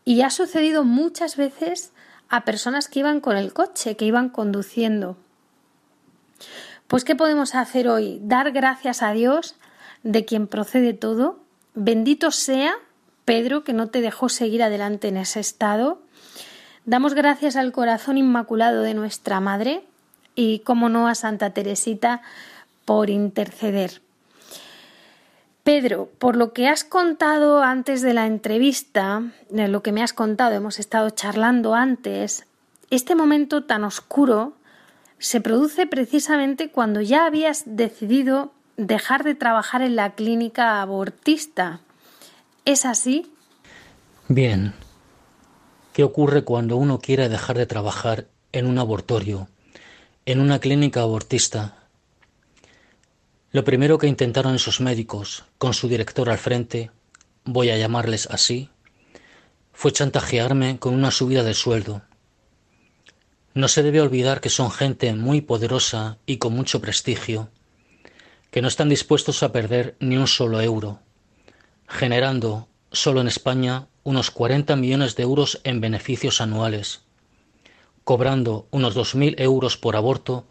y 0.05 0.23
ha 0.23 0.31
sucedido 0.31 0.85
muchas 0.85 1.37
veces 1.37 1.93
a 2.29 2.45
personas 2.45 2.89
que 2.89 3.01
iban 3.01 3.21
con 3.21 3.37
el 3.37 3.53
coche, 3.53 3.97
que 3.97 4.05
iban 4.05 4.29
conduciendo. 4.29 5.17
Pues, 6.89 7.05
¿qué 7.05 7.17
podemos 7.17 7.55
hacer 7.55 7.89
hoy? 7.89 8.21
Dar 8.23 8.53
gracias 8.53 9.03
a 9.03 9.13
Dios 9.13 9.57
de 10.03 10.25
quien 10.25 10.47
procede 10.47 10.95
todo. 10.95 11.41
Bendito 11.75 12.31
sea 12.31 12.75
Pedro, 13.25 13.65
que 13.65 13.73
no 13.73 13.89
te 13.89 14.01
dejó 14.01 14.29
seguir 14.29 14.63
adelante 14.63 15.09
en 15.09 15.17
ese 15.17 15.41
estado. 15.41 16.01
Damos 16.85 17.15
gracias 17.15 17.57
al 17.57 17.73
corazón 17.73 18.19
inmaculado 18.19 18.83
de 18.83 18.95
nuestra 18.95 19.41
Madre 19.41 19.85
y, 20.37 20.61
como 20.61 20.89
no, 20.89 21.09
a 21.09 21.17
Santa 21.17 21.51
Teresita 21.51 22.23
por 22.85 23.11
interceder. 23.11 24.01
Pedro, 25.67 26.09
por 26.21 26.37
lo 26.37 26.53
que 26.53 26.69
has 26.69 26.85
contado 26.85 27.61
antes 27.61 28.01
de 28.01 28.15
la 28.15 28.27
entrevista, 28.27 29.33
lo 29.51 29.83
que 29.83 29.91
me 29.91 30.01
has 30.01 30.13
contado, 30.13 30.55
hemos 30.55 30.79
estado 30.79 31.11
charlando 31.11 31.75
antes, 31.75 32.47
este 32.91 33.17
momento 33.17 33.65
tan 33.65 33.83
oscuro 33.83 34.53
se 35.19 35.41
produce 35.41 35.89
precisamente 35.89 36.71
cuando 36.71 37.01
ya 37.01 37.27
habías 37.27 37.65
decidido 37.67 38.53
dejar 38.77 39.25
de 39.25 39.35
trabajar 39.35 39.83
en 39.83 39.97
la 39.97 40.15
clínica 40.15 40.81
abortista. 40.81 41.81
¿Es 42.65 42.85
así? 42.87 43.33
Bien. 44.29 44.73
¿Qué 45.93 46.05
ocurre 46.05 46.45
cuando 46.45 46.77
uno 46.77 47.01
quiere 47.01 47.29
dejar 47.29 47.59
de 47.59 47.67
trabajar 47.67 48.29
en 48.53 48.69
un 48.69 48.79
abortorio, 48.79 49.49
en 50.27 50.39
una 50.39 50.61
clínica 50.61 51.01
abortista? 51.01 51.86
Lo 53.57 53.65
primero 53.65 53.97
que 53.97 54.07
intentaron 54.07 54.55
esos 54.55 54.83
médicos, 54.83 55.47
con 55.57 55.73
su 55.73 55.89
director 55.89 56.29
al 56.29 56.37
frente, 56.37 56.91
voy 57.47 57.71
a 57.71 57.79
llamarles 57.79 58.29
así, 58.31 58.69
fue 59.73 59.93
chantajearme 59.93 60.79
con 60.79 60.93
una 60.93 61.11
subida 61.11 61.43
de 61.43 61.55
sueldo. 61.55 62.03
No 63.55 63.69
se 63.69 63.83
debe 63.83 64.03
olvidar 64.03 64.43
que 64.43 64.51
son 64.51 64.71
gente 64.71 65.15
muy 65.15 65.41
poderosa 65.41 66.19
y 66.27 66.37
con 66.37 66.53
mucho 66.53 66.83
prestigio, 66.83 67.49
que 68.51 68.61
no 68.61 68.69
están 68.69 68.91
dispuestos 68.91 69.43
a 69.43 69.53
perder 69.53 69.97
ni 70.01 70.19
un 70.19 70.27
solo 70.27 70.61
euro, 70.61 71.01
generando 71.89 72.69
solo 72.93 73.23
en 73.23 73.27
España 73.27 73.89
unos 74.03 74.31
40 74.31 74.77
millones 74.77 75.17
de 75.17 75.23
euros 75.23 75.63
en 75.65 75.81
beneficios 75.81 76.43
anuales, 76.43 77.05
cobrando 78.05 78.69
unos 78.71 78.95
2.000 78.95 79.41
euros 79.41 79.79
por 79.79 79.97
aborto 79.97 80.47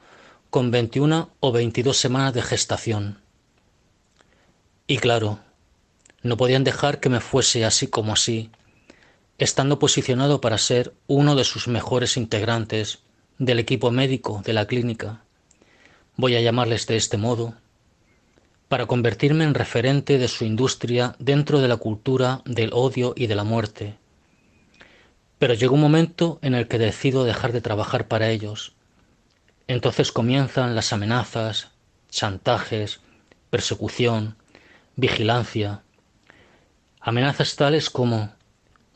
con 0.55 0.71
21 0.71 1.31
o 1.41 1.51
22 1.51 1.97
semanas 1.97 2.33
de 2.33 2.41
gestación. 2.41 3.19
Y 4.87 4.99
claro, 4.99 5.39
no 6.23 6.37
podían 6.37 6.63
dejar 6.63 7.01
que 7.01 7.09
me 7.09 7.19
fuese 7.19 7.65
así 7.65 7.87
como 7.87 8.13
así, 8.13 8.51
estando 9.37 9.79
posicionado 9.79 10.39
para 10.39 10.57
ser 10.57 10.93
uno 11.07 11.35
de 11.35 11.43
sus 11.43 11.67
mejores 11.67 12.15
integrantes 12.15 12.99
del 13.37 13.59
equipo 13.59 13.91
médico 13.91 14.43
de 14.45 14.53
la 14.53 14.65
clínica, 14.65 15.25
voy 16.15 16.37
a 16.37 16.41
llamarles 16.41 16.87
de 16.87 16.95
este 16.95 17.17
modo, 17.17 17.55
para 18.69 18.85
convertirme 18.85 19.43
en 19.43 19.55
referente 19.55 20.17
de 20.17 20.29
su 20.29 20.45
industria 20.45 21.17
dentro 21.19 21.59
de 21.59 21.67
la 21.67 21.75
cultura 21.75 22.43
del 22.45 22.69
odio 22.71 23.13
y 23.17 23.27
de 23.27 23.35
la 23.35 23.43
muerte. 23.43 23.97
Pero 25.37 25.53
llegó 25.53 25.75
un 25.75 25.81
momento 25.81 26.39
en 26.41 26.53
el 26.53 26.69
que 26.69 26.77
decido 26.77 27.25
dejar 27.25 27.51
de 27.51 27.59
trabajar 27.59 28.07
para 28.07 28.29
ellos, 28.29 28.74
entonces 29.67 30.11
comienzan 30.11 30.75
las 30.75 30.93
amenazas, 30.93 31.71
chantajes, 32.09 33.01
persecución, 33.49 34.35
vigilancia, 34.95 35.81
amenazas 36.99 37.55
tales 37.55 37.89
como 37.89 38.33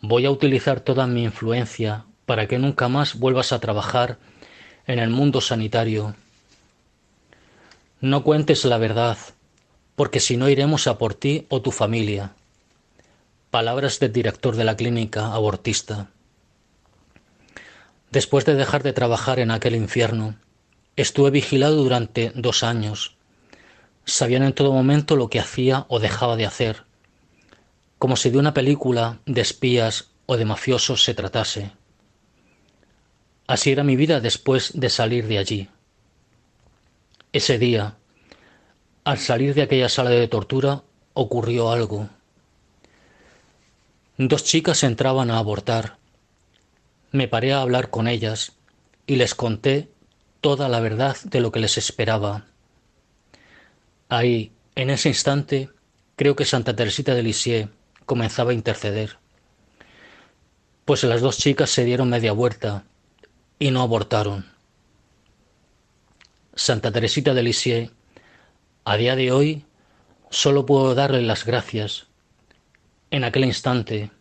voy 0.02 0.26
a 0.26 0.32
utilizar 0.32 0.80
toda 0.80 1.08
mi 1.08 1.24
influencia 1.24 2.06
para 2.26 2.48
que 2.48 2.60
nunca 2.60 2.88
más 2.88 3.18
vuelvas 3.18 3.52
a 3.52 3.60
trabajar 3.60 4.18
en 4.86 5.00
el 5.00 5.10
mundo 5.10 5.42
sanitario. 5.42 6.16
No 8.02 8.24
cuentes 8.24 8.66
la 8.66 8.78
verdad, 8.78 9.18
porque 9.96 10.20
si 10.20 10.38
no 10.38 10.48
iremos 10.48 10.88
a 10.88 10.98
por 10.98 11.14
ti 11.14 11.46
o 11.50 11.62
tu 11.62 11.72
familia. 11.72 12.34
Palabras 13.52 14.00
del 14.00 14.14
director 14.14 14.56
de 14.56 14.64
la 14.64 14.78
clínica 14.78 15.34
abortista. 15.34 16.10
Después 18.12 18.46
de 18.46 18.56
dejar 18.56 18.84
de 18.84 18.94
trabajar 18.94 19.40
en 19.40 19.52
aquel 19.52 19.76
infierno, 19.76 20.36
Estuve 20.96 21.32
vigilado 21.32 21.76
durante 21.76 22.32
dos 22.36 22.64
años. 22.64 23.16
Sabían 24.06 24.44
en 24.44 24.54
todo 24.54 24.74
momento 24.74 25.16
lo 25.16 25.30
que 25.30 25.40
hacía 25.40 25.86
o 25.88 26.00
dejaba 26.00 26.36
de 26.36 26.46
hacer, 26.46 26.84
como 27.98 28.16
si 28.16 28.30
de 28.30 28.38
una 28.38 28.54
película 28.54 29.20
de 29.26 29.42
espías 29.42 30.12
o 30.26 30.38
de 30.38 30.46
mafiosos 30.46 31.04
se 31.04 31.14
tratase. 31.14 31.72
Así 33.48 33.72
era 33.72 33.84
mi 33.84 33.96
vida 33.96 34.20
después 34.20 34.72
de 34.74 34.90
salir 34.90 35.28
de 35.28 35.38
allí. 35.40 35.70
Ese 37.34 37.58
día, 37.58 37.96
al 39.04 39.18
salir 39.18 39.56
de 39.56 39.64
aquella 39.64 39.90
sala 39.90 40.12
de 40.12 40.28
tortura, 40.28 40.84
ocurrió 41.14 41.72
algo. 41.72 42.10
Dos 44.18 44.44
chicas 44.44 44.84
entraban 44.84 45.32
a 45.32 45.38
abortar. 45.38 45.98
Me 47.12 47.28
paré 47.28 47.54
a 47.54 47.62
hablar 47.62 47.90
con 47.90 48.08
ellas 48.08 48.52
y 49.08 49.16
les 49.16 49.34
conté 49.34 49.90
toda 50.42 50.70
la 50.70 50.80
verdad 50.80 51.18
de 51.24 51.42
lo 51.42 51.52
que 51.52 51.60
les 51.60 51.78
esperaba. 51.78 52.46
Ahí, 54.08 54.52
en 54.76 54.90
ese 54.90 55.10
instante, 55.10 55.70
creo 56.16 56.36
que 56.36 56.46
Santa 56.46 56.76
Teresita 56.76 57.14
de 57.14 57.24
Lisieux 57.24 57.70
comenzaba 58.06 58.52
a 58.52 58.56
interceder, 58.56 59.18
pues 60.86 61.04
las 61.04 61.22
dos 61.22 61.38
chicas 61.38 61.70
se 61.70 61.86
dieron 61.86 62.10
media 62.10 62.32
vuelta 62.32 62.84
y 63.60 63.70
no 63.72 63.82
abortaron. 63.82 64.48
Santa 66.56 66.92
Teresita 66.92 67.34
de 67.34 67.44
Lisieux, 67.44 67.92
a 68.86 68.98
día 68.98 69.16
de 69.16 69.32
hoy, 69.32 69.66
solo 70.32 70.66
puedo 70.66 70.96
darle 70.96 71.22
las 71.22 71.46
gracias. 71.46 72.08
En 73.12 73.24
aquel 73.24 73.46
instante, 73.46 74.12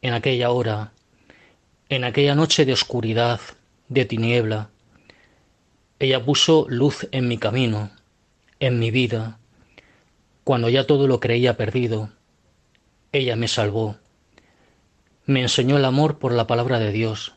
en 0.00 0.14
aquella 0.14 0.50
hora, 0.50 0.92
en 1.88 2.04
aquella 2.04 2.34
noche 2.34 2.64
de 2.64 2.72
oscuridad, 2.72 3.40
de 3.88 4.04
tiniebla, 4.04 4.70
ella 6.02 6.24
puso 6.24 6.66
luz 6.68 7.06
en 7.12 7.28
mi 7.28 7.38
camino, 7.38 7.90
en 8.58 8.80
mi 8.80 8.90
vida, 8.90 9.38
cuando 10.42 10.68
ya 10.68 10.84
todo 10.84 11.06
lo 11.06 11.20
creía 11.20 11.56
perdido. 11.56 12.10
Ella 13.12 13.36
me 13.36 13.46
salvó, 13.46 13.94
me 15.26 15.42
enseñó 15.42 15.76
el 15.76 15.84
amor 15.84 16.18
por 16.18 16.32
la 16.32 16.48
palabra 16.48 16.80
de 16.80 16.90
Dios 16.90 17.36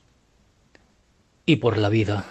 y 1.45 1.57
por 1.57 1.77
la 1.77 1.89
vida. 1.89 2.25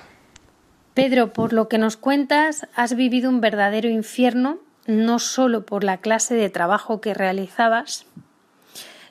Pedro, 0.94 1.33
por 1.33 1.53
lo 1.53 1.68
que 1.68 1.79
nos 1.79 1.97
cuentas, 1.97 2.66
has 2.75 2.97
vivido 2.97 3.31
un 3.31 3.40
verdadero 3.40 3.88
infierno, 3.88 4.59
no 4.88 5.20
solo 5.20 5.64
por 5.64 5.85
la 5.85 5.99
clase 5.99 6.35
de 6.35 6.51
trabajo 6.51 7.01
que 7.01 7.14
realizabas, 7.14 8.07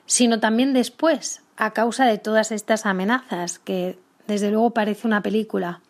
sino 0.04 0.40
también 0.40 0.74
después, 0.74 1.40
a 1.56 1.70
causa 1.70 2.04
de 2.04 2.18
todas 2.18 2.52
estas 2.52 2.84
amenazas, 2.84 3.58
que 3.58 3.98
desde 4.26 4.50
luego 4.50 4.72
parece 4.72 5.06
una 5.06 5.22
película. 5.22 5.80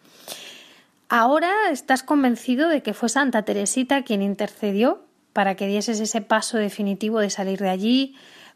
Ahora 1.09 1.53
estás 1.71 2.03
convencido 2.03 2.69
de 2.69 2.83
que 2.83 2.95
fue 2.95 3.09
Santa 3.09 3.43
Teresita 3.43 4.03
quien 4.03 4.23
intercedió 4.23 5.05
para 5.33 5.55
que 5.55 5.67
dieses 5.67 6.01
ese 6.01 6.21
paso 6.21 6.57
definitivo 6.59 7.21
de 7.21 7.31
salir 7.31 7.59
de 7.59 7.69
allí, 7.69 8.14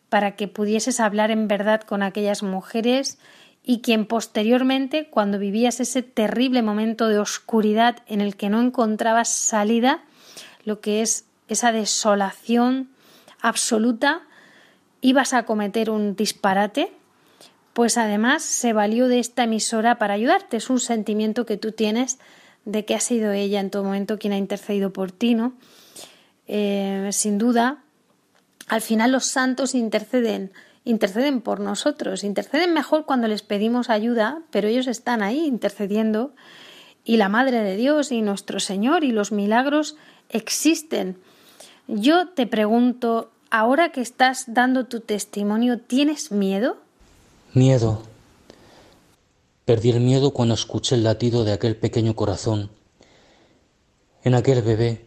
para 0.09 0.37
que 0.37 0.49
pudieses 0.49 1.01
hablar 1.01 1.31
en 1.31 1.49
verdad 1.49 1.83
con 1.83 2.03
aquellas 2.03 2.43
mujeres 2.43 3.19
y 3.63 3.81
quien 3.81 4.07
posteriormente, 4.07 5.11
cuando 5.11 5.39
vivías 5.39 5.81
ese 5.81 6.03
terrible 6.03 6.63
momento 6.63 7.09
de 7.09 7.19
oscuridad 7.19 7.99
en 8.07 8.23
el 8.23 8.37
que 8.37 8.49
no 8.49 8.63
encontrabas 8.63 9.29
salida, 9.29 10.05
lo 10.65 10.81
que 10.81 11.03
es 11.03 11.27
esa 11.49 11.73
desolación 11.73 12.89
absoluta, 13.43 14.23
ibas 15.01 15.35
a 15.35 15.45
cometer 15.45 15.91
un 15.91 16.17
disparate, 16.17 16.93
pues 17.75 17.99
además 17.99 18.43
se 18.43 18.73
valió 18.73 19.07
de 19.09 19.19
esta 19.19 19.45
emisora 19.45 19.99
para 19.99 20.15
ayudarte. 20.15 20.57
Es 20.57 20.71
un 20.71 20.81
sentimiento 20.81 21.47
que 21.47 21.57
tú 21.57 21.73
tienes 21.73 22.19
de 22.69 22.85
que 22.85 22.95
ha 22.95 23.01
sido 23.01 23.33
ella 23.33 23.61
en 23.61 23.71
todo 23.71 23.83
momento 23.83 24.19
quien 24.19 24.35
ha 24.35 24.37
intercedido 24.37 24.93
por 24.93 25.11
ti, 25.11 25.35
¿no? 25.35 25.55
Eh, 26.47 27.09
sin 27.13 27.39
duda, 27.39 27.79
al 28.67 28.83
final 28.83 29.11
los 29.11 29.25
santos 29.25 29.75
interceden, 29.75 30.53
interceden 30.85 31.41
por 31.41 31.61
nosotros, 31.61 32.25
interceden 32.25 32.75
mejor 32.75 33.07
cuando 33.07 33.27
les 33.27 33.41
pedimos 33.41 33.89
ayuda, 33.89 34.43
pero 34.51 34.69
ellos 34.69 34.87
están 34.87 35.23
ahí 35.23 35.47
intercediendo 35.47 36.35
y 37.05 37.17
la 37.17 37.31
Madre 37.31 37.63
de 37.63 37.75
Dios 37.75 38.13
y 38.13 38.21
nuestro 38.21 38.61
Señor 38.61 39.03
y 39.03 39.13
los 39.13 39.33
milagros 39.33 39.97
existen. 40.29 41.17
Yo 41.87 42.29
te 42.29 42.47
pregunto, 42.47 43.31
ahora 43.51 43.93
que 43.93 44.03
estás 44.03 44.45
dando 44.47 44.85
tu 44.85 45.01
testimonio, 45.01 45.81
¿tienes 45.81 46.31
miedo? 46.33 46.77
Miedo. 47.55 48.03
Perdí 49.69 49.91
el 49.91 50.01
miedo 50.01 50.31
cuando 50.31 50.55
escuché 50.55 50.95
el 50.95 51.05
latido 51.05 51.45
de 51.45 51.53
aquel 51.53 51.77
pequeño 51.77 52.17
corazón, 52.17 52.71
en 54.25 54.35
aquel 54.35 54.63
bebé 54.63 55.07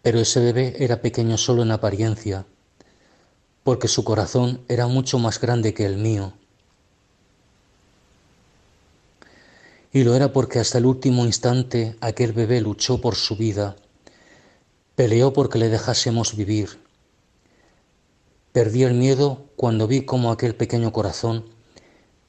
pero 0.00 0.20
ese 0.20 0.38
bebé 0.38 0.76
era 0.78 1.02
pequeño 1.02 1.36
solo 1.36 1.64
en 1.64 1.72
apariencia, 1.72 2.46
porque 3.64 3.88
su 3.88 4.04
corazón 4.04 4.60
era 4.68 4.86
mucho 4.86 5.18
más 5.18 5.40
grande 5.40 5.74
que 5.74 5.86
el 5.86 5.96
mío. 5.96 6.34
Y 9.92 10.04
lo 10.04 10.14
era 10.14 10.32
porque 10.32 10.60
hasta 10.60 10.78
el 10.78 10.86
último 10.86 11.26
instante 11.26 11.96
aquel 12.00 12.32
bebé 12.32 12.60
luchó 12.60 13.00
por 13.00 13.16
su 13.16 13.34
vida, 13.34 13.74
peleó 14.94 15.32
porque 15.32 15.58
le 15.58 15.68
dejásemos 15.68 16.36
vivir. 16.36 16.78
Perdí 18.52 18.84
el 18.84 18.94
miedo 18.94 19.46
cuando 19.56 19.88
vi 19.88 20.02
cómo 20.02 20.30
aquel 20.30 20.54
pequeño 20.54 20.92
corazón 20.92 21.55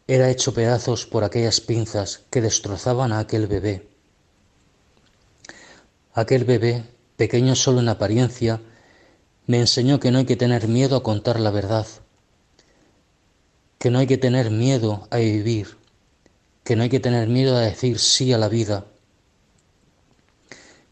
era 0.08 0.30
hecho 0.30 0.54
pedazos 0.54 1.06
por 1.06 1.24
aquellas 1.24 1.60
pinzas 1.60 2.22
que 2.30 2.42
destrozaban 2.42 3.12
a 3.12 3.20
aquel 3.20 3.48
bebé. 3.48 3.88
Aquel 6.14 6.46
bebé 6.46 6.84
pequeño 7.18 7.56
solo 7.56 7.80
en 7.80 7.90
apariencia, 7.90 8.62
me 9.48 9.60
enseñó 9.60 10.00
que 10.00 10.12
no 10.12 10.20
hay 10.20 10.26
que 10.26 10.36
tener 10.36 10.68
miedo 10.68 10.96
a 10.96 11.04
contar 11.04 11.40
la 11.40 11.50
verdad, 11.50 11.88
que 13.80 13.90
no 13.90 14.00
hay 14.00 14.08
que 14.08 14.18
tener 14.18 14.52
miedo 14.52 15.08
a 15.10 15.18
vivir, 15.18 15.78
que 16.64 16.76
no 16.76 16.84
hay 16.84 16.90
que 16.90 17.00
tener 17.00 17.28
miedo 17.28 17.58
a 17.58 17.62
decir 17.62 17.98
sí 17.98 18.34
a 18.34 18.38
la 18.38 18.50
vida, 18.50 18.86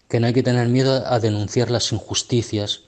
que 0.09 0.19
no 0.19 0.27
hay 0.27 0.33
que 0.33 0.43
tener 0.43 0.67
miedo 0.67 1.05
a 1.05 1.19
denunciar 1.19 1.69
las 1.69 1.91
injusticias, 1.91 2.81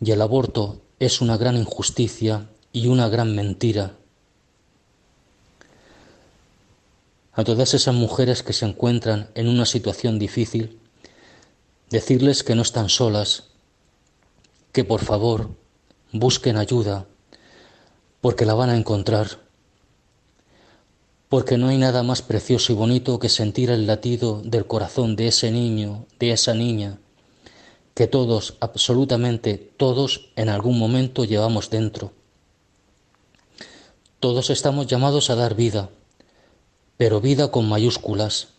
y 0.00 0.10
el 0.10 0.20
aborto 0.20 0.82
es 0.98 1.20
una 1.20 1.36
gran 1.36 1.56
injusticia 1.56 2.48
y 2.72 2.88
una 2.88 3.08
gran 3.08 3.36
mentira. 3.36 3.98
A 7.34 7.44
todas 7.44 7.72
esas 7.72 7.94
mujeres 7.94 8.42
que 8.42 8.52
se 8.52 8.66
encuentran 8.66 9.30
en 9.34 9.48
una 9.48 9.64
situación 9.64 10.18
difícil, 10.18 10.78
decirles 11.88 12.44
que 12.44 12.54
no 12.54 12.60
están 12.60 12.90
solas, 12.90 13.44
que 14.72 14.84
por 14.84 15.02
favor 15.02 15.50
busquen 16.12 16.58
ayuda, 16.58 17.06
porque 18.20 18.44
la 18.44 18.52
van 18.52 18.68
a 18.68 18.76
encontrar, 18.76 19.38
porque 21.30 21.56
no 21.56 21.68
hay 21.68 21.78
nada 21.78 22.02
más 22.02 22.20
precioso 22.20 22.72
y 22.72 22.76
bonito 22.76 23.18
que 23.18 23.30
sentir 23.30 23.70
el 23.70 23.86
latido 23.86 24.42
del 24.44 24.66
corazón 24.66 25.16
de 25.16 25.28
ese 25.28 25.50
niño, 25.50 26.04
de 26.18 26.32
esa 26.32 26.52
niña, 26.52 26.98
que 27.94 28.06
todos, 28.06 28.58
absolutamente 28.60 29.56
todos, 29.56 30.28
en 30.36 30.50
algún 30.50 30.78
momento 30.78 31.24
llevamos 31.24 31.70
dentro. 31.70 32.12
Todos 34.20 34.50
estamos 34.50 34.86
llamados 34.86 35.30
a 35.30 35.34
dar 35.34 35.54
vida, 35.54 35.88
pero 37.02 37.20
vida 37.20 37.50
con 37.50 37.68
mayúsculas, 37.68 38.50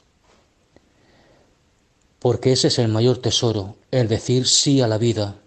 porque 2.19 2.51
ese 2.51 2.67
es 2.67 2.77
el 2.77 2.89
mayor 2.89 3.19
tesoro, 3.19 3.77
el 3.89 4.09
decir 4.09 4.47
sí 4.47 4.81
a 4.81 4.87
la 4.89 4.97
vida. 4.97 5.37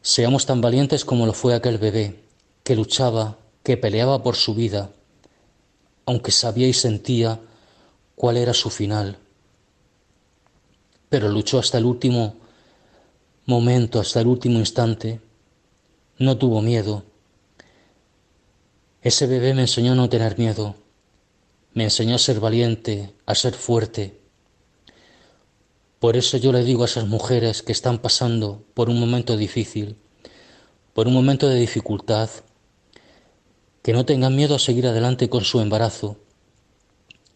Seamos 0.00 0.46
tan 0.46 0.62
valientes 0.62 1.04
como 1.04 1.26
lo 1.26 1.34
fue 1.34 1.54
aquel 1.54 1.76
bebé, 1.76 2.18
que 2.62 2.76
luchaba, 2.76 3.36
que 3.62 3.76
peleaba 3.76 4.22
por 4.22 4.36
su 4.36 4.54
vida, 4.54 4.90
aunque 6.06 6.30
sabía 6.30 6.66
y 6.66 6.72
sentía 6.72 7.40
cuál 8.16 8.38
era 8.38 8.54
su 8.54 8.70
final. 8.70 9.18
Pero 11.10 11.28
luchó 11.28 11.58
hasta 11.58 11.76
el 11.76 11.84
último 11.84 12.36
momento, 13.44 14.00
hasta 14.00 14.22
el 14.22 14.28
último 14.28 14.60
instante. 14.60 15.20
No 16.18 16.38
tuvo 16.38 16.62
miedo. 16.62 17.02
Ese 19.04 19.28
bebé 19.28 19.54
me 19.54 19.62
enseñó 19.62 19.92
a 19.92 19.94
no 19.94 20.08
tener 20.08 20.36
miedo. 20.36 20.74
Me 21.74 21.84
enseñó 21.84 22.16
a 22.16 22.18
ser 22.18 22.40
valiente, 22.40 23.14
a 23.26 23.36
ser 23.36 23.54
fuerte 23.54 24.24
por 26.04 26.18
eso 26.18 26.36
yo 26.36 26.52
le 26.52 26.62
digo 26.64 26.82
a 26.82 26.84
esas 26.84 27.06
mujeres 27.06 27.62
que 27.62 27.72
están 27.72 27.96
pasando 27.96 28.62
por 28.74 28.90
un 28.90 29.00
momento 29.00 29.38
difícil, 29.38 29.96
por 30.92 31.08
un 31.08 31.14
momento 31.14 31.48
de 31.48 31.58
dificultad, 31.58 32.28
que 33.82 33.94
no 33.94 34.04
tengan 34.04 34.36
miedo 34.36 34.54
a 34.54 34.58
seguir 34.58 34.86
adelante 34.86 35.30
con 35.30 35.44
su 35.44 35.60
embarazo, 35.60 36.18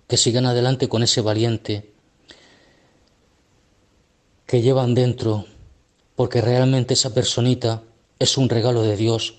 que 0.07 0.19
sigan 0.19 0.45
adelante 0.45 0.87
con 0.87 1.03
ese 1.03 1.23
valiente 1.23 1.95
que 4.45 4.61
llevan 4.61 4.95
dentro, 4.95 5.47
porque 6.15 6.43
realmente 6.43 6.93
esa 6.93 7.15
personita 7.15 7.85
es 8.19 8.37
un 8.37 8.51
regalo 8.51 8.83
de 8.83 8.99
Dios, 8.99 9.38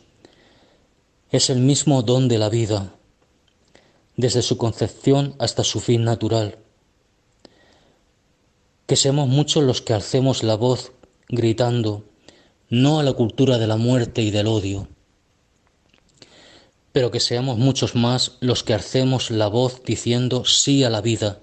es 1.31 1.49
el 1.49 1.59
mismo 1.59 2.01
don 2.01 2.27
de 2.27 2.37
la 2.37 2.49
vida, 2.49 2.93
desde 4.17 4.41
su 4.41 4.57
concepción 4.57 5.35
hasta 5.39 5.63
su 5.63 5.79
fin 5.79 6.03
natural 6.03 6.57
que 8.89 8.95
seamos 8.95 9.27
muchos 9.27 9.63
los 9.63 9.83
que 9.83 9.93
alcemos 9.93 10.41
la 10.41 10.55
voz 10.55 10.93
gritando 11.27 12.05
no 12.69 12.99
a 12.99 13.03
la 13.03 13.13
cultura 13.13 13.59
de 13.59 13.67
la 13.67 13.77
muerte 13.77 14.23
y 14.23 14.31
del 14.31 14.47
odio, 14.47 14.87
pero 16.91 17.11
que 17.11 17.19
seamos 17.19 17.59
muchos 17.59 17.93
más 17.93 18.37
los 18.39 18.63
que 18.63 18.73
alcemos 18.73 19.29
la 19.29 19.45
voz 19.45 19.83
diciendo 19.83 20.43
sí 20.43 20.83
a 20.83 20.89
la 20.89 21.01
vida. 21.01 21.39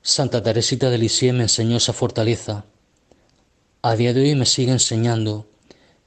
Santa 0.00 0.42
Teresita 0.42 0.88
de 0.88 0.96
Lisieux 0.96 1.36
me 1.36 1.42
enseñó 1.42 1.76
esa 1.76 1.92
fortaleza. 1.92 2.64
A 3.82 3.96
día 3.96 4.14
de 4.14 4.22
hoy 4.22 4.34
me 4.34 4.46
sigue 4.46 4.72
enseñando, 4.72 5.46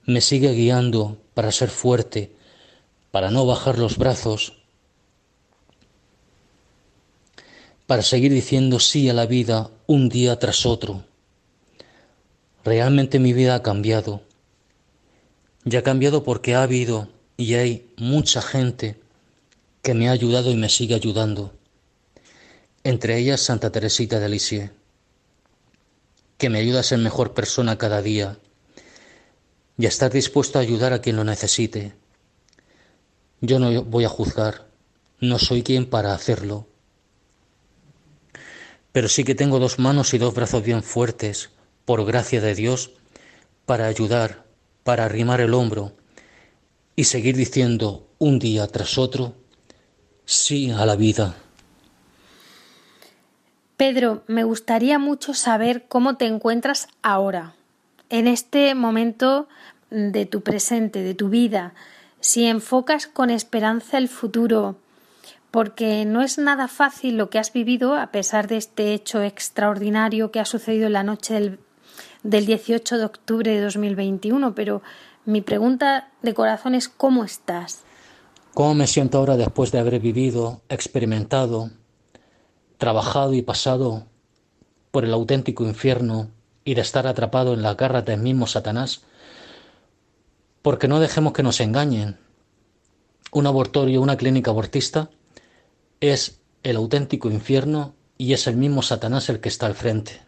me 0.06 0.22
sigue 0.22 0.54
guiando 0.54 1.18
para 1.34 1.52
ser 1.52 1.70
fuerte, 1.70 2.36
para 3.12 3.32
no 3.32 3.46
bajar 3.46 3.80
los 3.80 3.98
brazos, 3.98 4.54
para 7.88 8.02
seguir 8.02 8.32
diciendo 8.32 8.80
sí 8.80 9.10
a 9.10 9.14
la 9.14 9.26
vida 9.26 9.70
un 9.88 10.10
día 10.10 10.38
tras 10.38 10.66
otro. 10.66 11.04
Realmente 12.64 13.20
mi 13.20 13.34
vida 13.34 13.56
ha 13.56 13.64
cambiado. 13.64 14.22
Y 15.64 15.76
ha 15.76 15.84
cambiado 15.84 16.24
porque 16.24 16.56
ha 16.56 16.64
habido 16.64 17.10
y 17.38 17.56
hay 17.56 17.92
mucha 17.98 18.42
gente 18.42 19.00
que 19.82 19.94
me 19.94 20.10
ha 20.10 20.12
ayudado 20.12 20.52
y 20.52 20.56
me 20.56 20.70
sigue 20.70 20.96
ayudando. 20.96 21.54
Entre 22.84 23.18
ellas 23.18 23.42
Santa 23.42 23.72
Teresita 23.72 24.20
de 24.20 24.30
Lisieux, 24.30 24.72
que 26.38 26.50
me 26.50 26.60
ayuda 26.60 26.82
a 26.82 26.84
ser 26.84 27.00
mejor 27.00 27.34
persona 27.34 27.78
cada 27.78 28.02
día, 28.02 28.38
y 29.78 29.86
a 29.86 29.90
estar 29.90 30.12
dispuesto 30.12 30.60
a 30.60 30.62
ayudar 30.62 30.94
a 30.94 31.02
quien 31.02 31.16
lo 31.16 31.24
necesite. 31.24 31.94
Yo 33.42 33.60
no 33.60 33.84
voy 33.84 34.06
a 34.06 34.10
juzgar, 34.10 34.68
no 35.20 35.40
soy 35.40 35.64
quien 35.64 35.86
para 35.90 36.14
hacerlo. 36.14 36.68
Pero 38.92 39.10
sí 39.10 39.24
que 39.24 39.36
tengo 39.36 39.60
dos 39.60 39.78
manos 39.80 40.14
y 40.14 40.18
dos 40.18 40.34
brazos 40.34 40.64
bien 40.64 40.82
fuertes, 40.82 41.50
por 41.84 42.06
gracia 42.06 42.42
de 42.42 42.56
Dios, 42.56 42.92
para 43.66 43.88
ayudar, 43.88 44.46
para 44.84 45.06
arrimar 45.06 45.42
el 45.42 45.54
hombro 45.54 45.94
y 46.96 47.06
seguir 47.06 47.36
diciendo 47.36 48.08
un 48.18 48.40
día 48.40 48.68
tras 48.68 48.98
otro 48.98 49.36
sí 50.26 50.72
a 50.72 50.86
la 50.86 50.96
vida. 50.96 51.36
Pedro, 53.78 54.24
me 54.28 54.44
gustaría 54.44 55.00
mucho 55.00 55.34
saber 55.34 55.86
cómo 55.88 56.16
te 56.16 56.26
encuentras 56.26 56.88
ahora, 57.02 57.56
en 58.10 58.28
este 58.28 58.76
momento 58.76 59.48
de 59.90 60.26
tu 60.26 60.42
presente, 60.42 61.02
de 61.02 61.14
tu 61.14 61.30
vida, 61.30 61.74
si 62.20 62.46
enfocas 62.46 63.08
con 63.08 63.30
esperanza 63.30 63.98
el 63.98 64.10
futuro, 64.10 64.78
porque 65.52 66.06
no 66.06 66.22
es 66.22 66.38
nada 66.38 66.68
fácil 66.68 67.18
lo 67.18 67.30
que 67.30 67.40
has 67.40 67.54
vivido 67.54 67.96
a 67.96 68.08
pesar 68.08 68.48
de 68.48 68.58
este 68.58 68.94
hecho 68.94 69.22
extraordinario 69.22 70.32
que 70.32 70.40
ha 70.40 70.46
sucedido 70.46 70.88
en 70.88 70.94
la 70.94 71.04
noche 71.04 71.34
del, 71.36 71.60
del 72.24 72.46
18 72.46 72.98
de 72.98 73.06
octubre 73.06 73.52
de 73.52 73.62
2021, 73.62 74.54
pero 74.54 74.82
mi 75.26 75.42
pregunta 75.42 76.10
de 76.22 76.34
corazón 76.34 76.76
es 76.76 76.90
¿cómo 76.90 77.24
estás? 77.24 77.84
¿Cómo 78.54 78.74
me 78.74 78.88
siento 78.88 79.18
ahora 79.18 79.38
después 79.38 79.72
de 79.72 79.80
haber 79.80 80.00
vivido, 80.00 80.62
experimentado, 80.70 81.72
trabajado 82.78 83.34
y 83.34 83.42
pasado 83.42 84.06
por 84.92 85.06
el 85.06 85.14
auténtico 85.14 85.66
infierno 85.66 86.30
y 86.66 86.74
de 86.74 86.82
estar 86.82 87.08
atrapado 87.08 87.54
en 87.54 87.62
la 87.62 87.76
garra 87.76 88.02
del 88.02 88.20
mismo 88.20 88.48
Satanás, 88.48 89.04
porque 90.62 90.88
no 90.88 91.00
dejemos 91.00 91.32
que 91.32 91.44
nos 91.44 91.62
engañen. 91.62 92.18
Un 93.32 93.46
abortorio, 93.48 94.02
una 94.02 94.18
clínica 94.18 94.52
abortista, 94.52 95.12
es 96.02 96.42
el 96.64 96.76
auténtico 96.76 97.30
infierno 97.30 97.94
y 98.18 98.34
es 98.34 98.48
el 98.48 98.58
mismo 98.58 98.82
Satanás 98.82 99.30
el 99.30 99.40
que 99.40 99.50
está 99.50 99.68
al 99.68 99.76
frente. 99.76 100.22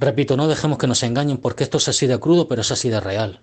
Repito, 0.00 0.36
no 0.36 0.48
dejemos 0.48 0.78
que 0.78 0.86
nos 0.86 1.02
engañen 1.02 1.38
porque 1.38 1.64
esto 1.64 1.78
es 1.78 1.88
así 1.88 2.06
de 2.06 2.18
crudo, 2.18 2.48
pero 2.48 2.62
es 2.62 2.70
así 2.70 2.88
de 2.88 3.00
real. 3.00 3.40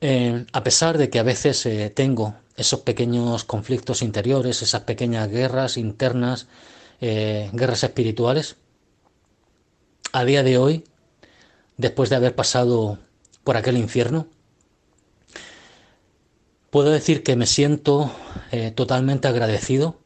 Eh, 0.00 0.46
a 0.52 0.62
pesar 0.62 0.98
de 0.98 1.08
que 1.10 1.18
a 1.18 1.22
veces 1.22 1.64
eh, 1.64 1.88
tengo 1.88 2.34
esos 2.56 2.80
pequeños 2.80 3.44
conflictos 3.44 4.02
interiores, 4.02 4.60
esas 4.60 4.82
pequeñas 4.82 5.28
guerras 5.30 5.76
internas, 5.76 6.48
eh, 7.00 7.50
guerras 7.52 7.84
espirituales, 7.84 8.56
a 10.12 10.24
día 10.24 10.42
de 10.42 10.58
hoy, 10.58 10.84
después 11.76 12.10
de 12.10 12.16
haber 12.16 12.34
pasado 12.34 12.98
por 13.44 13.56
aquel 13.56 13.76
infierno, 13.76 14.28
puedo 16.70 16.90
decir 16.90 17.22
que 17.22 17.36
me 17.36 17.46
siento 17.46 18.10
totalmente 18.74 19.28
agradecido 19.28 19.98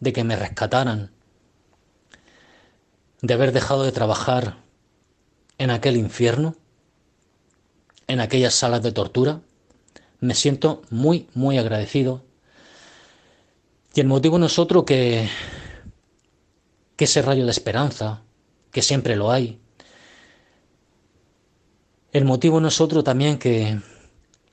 de 0.00 0.12
que 0.12 0.24
me 0.24 0.36
rescataran, 0.36 1.10
de 3.22 3.34
haber 3.34 3.52
dejado 3.52 3.84
de 3.84 3.92
trabajar 3.92 4.58
en 5.58 5.70
aquel 5.70 5.96
infierno 5.96 6.56
en 8.10 8.20
aquellas 8.20 8.54
salas 8.54 8.82
de 8.82 8.90
tortura. 8.90 9.40
Me 10.18 10.34
siento 10.34 10.82
muy, 10.90 11.28
muy 11.34 11.58
agradecido. 11.58 12.24
Y 13.94 14.00
el 14.00 14.08
motivo 14.08 14.38
no 14.38 14.46
es 14.46 14.58
otro 14.58 14.84
que, 14.84 15.28
que 16.96 17.04
ese 17.04 17.22
rayo 17.22 17.44
de 17.44 17.52
esperanza, 17.52 18.22
que 18.70 18.82
siempre 18.82 19.16
lo 19.16 19.30
hay. 19.30 19.60
El 22.12 22.24
motivo 22.24 22.60
no 22.60 22.68
es 22.68 22.80
otro 22.80 23.04
también 23.04 23.38
que 23.38 23.80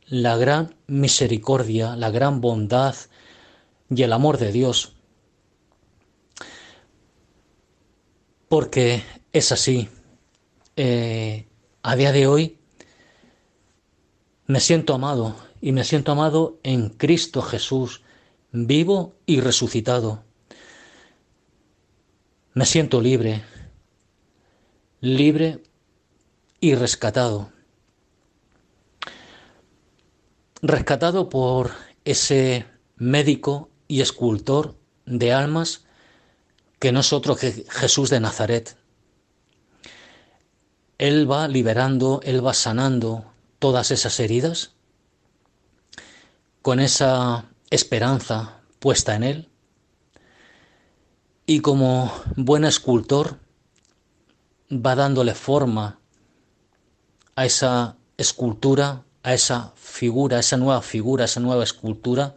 la 0.05 0.37
gran 0.37 0.75
misericordia, 0.87 1.95
la 1.95 2.11
gran 2.11 2.39
bondad 2.39 2.95
y 3.89 4.03
el 4.03 4.13
amor 4.13 4.37
de 4.37 4.51
Dios. 4.51 4.93
Porque 8.47 9.03
es 9.33 9.51
así. 9.51 9.89
Eh, 10.75 11.47
a 11.81 11.95
día 11.95 12.11
de 12.11 12.27
hoy 12.27 12.59
me 14.45 14.59
siento 14.59 14.93
amado 14.93 15.35
y 15.59 15.71
me 15.71 15.83
siento 15.83 16.11
amado 16.11 16.59
en 16.63 16.89
Cristo 16.89 17.41
Jesús, 17.41 18.03
vivo 18.51 19.15
y 19.25 19.41
resucitado. 19.41 20.23
Me 22.53 22.65
siento 22.65 23.01
libre, 23.01 23.43
libre 25.01 25.61
y 26.59 26.75
rescatado. 26.75 27.51
Rescatado 30.61 31.29
por 31.29 31.71
ese 32.03 32.65
médico 32.95 33.69
y 33.87 34.01
escultor 34.01 34.75
de 35.05 35.33
almas 35.33 35.85
que 36.79 36.91
no 36.91 37.01
es 37.01 37.13
otro 37.13 37.35
que 37.35 37.65
Jesús 37.69 38.09
de 38.09 38.19
Nazaret. 38.19 38.75
Él 40.97 41.29
va 41.29 41.47
liberando, 41.47 42.21
Él 42.23 42.45
va 42.45 42.55
sanando, 42.55 43.31
todas 43.59 43.91
esas 43.91 44.19
heridas, 44.19 44.71
con 46.63 46.79
esa 46.79 47.45
esperanza 47.69 48.61
puesta 48.79 49.15
en 49.15 49.23
Él, 49.23 49.49
y 51.45 51.59
como 51.61 52.11
buen 52.35 52.65
escultor 52.65 53.39
va 54.71 54.95
dándole 54.95 55.33
forma 55.33 55.99
a 57.35 57.45
esa 57.45 57.97
escultura, 58.17 59.03
a 59.23 59.33
esa 59.33 59.73
figura, 59.75 60.37
a 60.37 60.39
esa 60.39 60.57
nueva 60.57 60.81
figura, 60.81 61.23
a 61.23 61.25
esa 61.25 61.39
nueva 61.39 61.63
escultura, 61.63 62.35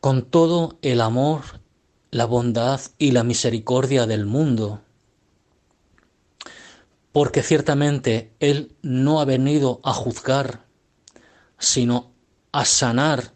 con 0.00 0.22
todo 0.22 0.78
el 0.82 1.00
amor, 1.00 1.60
la 2.10 2.26
bondad 2.26 2.80
y 2.98 3.12
la 3.12 3.24
misericordia 3.24 4.06
del 4.06 4.26
mundo 4.26 4.84
porque 7.14 7.44
ciertamente 7.44 8.34
Él 8.40 8.74
no 8.82 9.20
ha 9.20 9.24
venido 9.24 9.78
a 9.84 9.92
juzgar, 9.92 10.66
sino 11.60 12.10
a 12.50 12.64
sanar 12.64 13.34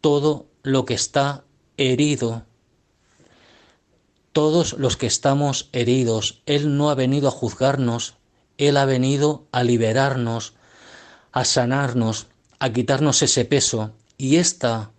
todo 0.00 0.46
lo 0.62 0.86
que 0.86 0.94
está 0.94 1.44
herido. 1.76 2.46
Todos 4.34 4.74
los 4.74 4.98
que 4.98 5.06
estamos 5.06 5.70
heridos, 5.72 6.42
Él 6.44 6.76
no 6.76 6.90
ha 6.90 6.94
venido 6.94 7.28
a 7.28 7.30
juzgarnos, 7.30 8.16
Él 8.58 8.76
ha 8.76 8.84
venido 8.84 9.46
a 9.50 9.64
liberarnos, 9.64 10.52
a 11.32 11.46
sanarnos, 11.46 12.26
a 12.58 12.70
quitarnos 12.70 13.22
ese 13.22 13.46
peso. 13.46 13.92
Y 14.18 14.36
esta 14.36 14.92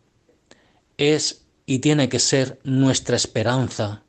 es 0.97 1.45
y 1.67 1.79
tiene 1.79 2.09
que 2.09 2.19
ser 2.19 2.59
nuestra 2.63 3.15
esperanza, 3.15 4.01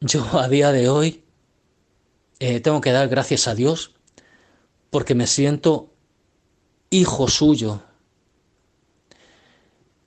yo 0.00 0.24
a 0.38 0.48
día 0.48 0.70
de 0.70 0.88
hoy 0.88 1.24
eh, 2.38 2.60
tengo 2.60 2.80
que 2.80 2.92
dar 2.92 3.08
gracias 3.08 3.48
a 3.48 3.54
Dios 3.56 3.94
porque 4.90 5.16
me 5.16 5.26
siento 5.26 5.92
hijo 6.90 7.28
suyo. 7.28 7.82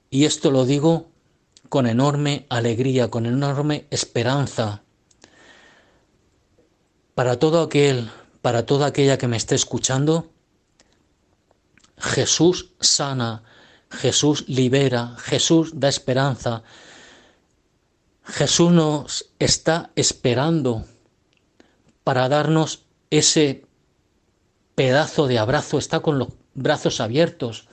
Y 0.09 0.25
esto 0.25 0.49
lo 0.49 0.65
digo 0.65 1.10
con 1.71 1.87
enorme 1.87 2.45
alegría, 2.49 3.09
con 3.09 3.25
enorme 3.25 3.87
esperanza. 3.91 4.83
Para 7.15 7.39
todo 7.39 7.61
aquel, 7.61 8.11
para 8.41 8.65
toda 8.65 8.87
aquella 8.87 9.17
que 9.17 9.29
me 9.29 9.37
esté 9.37 9.55
escuchando, 9.55 10.33
Jesús 11.97 12.73
sana, 12.81 13.43
Jesús 13.89 14.43
libera, 14.49 15.15
Jesús 15.17 15.79
da 15.79 15.87
esperanza, 15.87 16.63
Jesús 18.25 18.73
nos 18.73 19.29
está 19.39 19.91
esperando 19.95 20.83
para 22.03 22.27
darnos 22.27 22.83
ese 23.11 23.65
pedazo 24.75 25.25
de 25.25 25.39
abrazo, 25.39 25.77
está 25.77 26.01
con 26.01 26.19
los 26.19 26.27
brazos 26.53 26.99
abiertos 26.99 27.69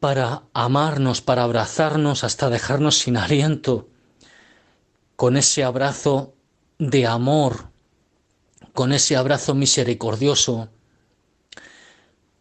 para 0.00 0.44
amarnos, 0.54 1.20
para 1.20 1.44
abrazarnos 1.44 2.24
hasta 2.24 2.50
dejarnos 2.50 2.98
sin 2.98 3.16
aliento, 3.16 3.88
con 5.14 5.36
ese 5.36 5.62
abrazo 5.62 6.34
de 6.78 7.06
amor, 7.06 7.70
con 8.72 8.92
ese 8.92 9.16
abrazo 9.16 9.54
misericordioso, 9.54 10.70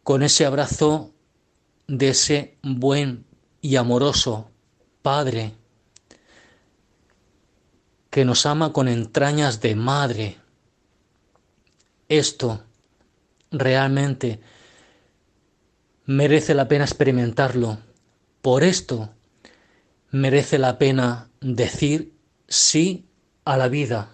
con 0.04 0.24
ese 0.24 0.45
abrazo 0.45 1.13
de 1.88 2.10
ese 2.10 2.58
buen 2.63 3.26
y 3.62 3.76
amoroso 3.76 4.50
Padre 5.02 5.54
que 8.10 8.26
nos 8.26 8.45
ama 8.45 8.74
con 8.74 8.88
entrañas 8.88 9.62
de 9.62 9.76
madre. 9.76 10.38
Esto 12.08 12.63
realmente 13.52 14.39
merece 16.10 16.56
la 16.56 16.67
pena 16.67 16.86
experimentarlo. 16.86 17.78
Por 18.41 18.63
esto 18.63 19.12
merece 20.10 20.58
la 20.58 20.80
pena 20.80 21.30
decir 21.39 22.15
sí 22.48 23.06
a 23.45 23.58
la 23.58 23.67
vida. 23.67 24.10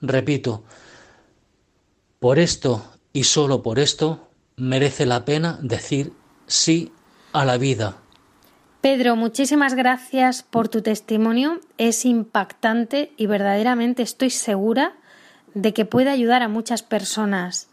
Repito, 0.00 0.62
por 2.20 2.38
esto 2.38 2.92
y 3.12 3.24
solo 3.24 3.60
por 3.60 3.80
esto 3.80 4.30
merece 4.56 5.04
la 5.04 5.24
pena 5.24 5.58
decir 5.60 6.12
sí 6.46 6.92
a 7.32 7.44
la 7.44 7.58
vida. 7.58 7.96
Pedro, 8.80 9.16
muchísimas 9.16 9.74
gracias 9.74 10.44
por 10.44 10.68
tu 10.68 10.80
testimonio. 10.80 11.58
Es 11.76 12.04
impactante 12.04 13.10
y 13.16 13.26
verdaderamente 13.26 14.04
estoy 14.04 14.30
segura 14.30 14.94
de 15.54 15.74
que 15.74 15.86
puede 15.86 16.10
ayudar 16.10 16.42
a 16.42 16.48
muchas 16.48 16.84
personas. 16.84 17.68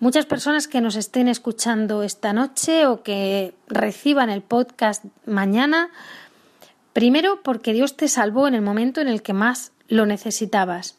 Muchas 0.00 0.26
personas 0.26 0.68
que 0.68 0.80
nos 0.80 0.94
estén 0.94 1.26
escuchando 1.26 2.04
esta 2.04 2.32
noche 2.32 2.86
o 2.86 3.02
que 3.02 3.54
reciban 3.66 4.30
el 4.30 4.42
podcast 4.42 5.04
mañana. 5.26 5.90
Primero 6.92 7.42
porque 7.42 7.72
Dios 7.72 7.96
te 7.96 8.06
salvó 8.06 8.46
en 8.46 8.54
el 8.54 8.62
momento 8.62 9.00
en 9.00 9.08
el 9.08 9.22
que 9.22 9.32
más 9.32 9.72
lo 9.88 10.06
necesitabas, 10.06 10.96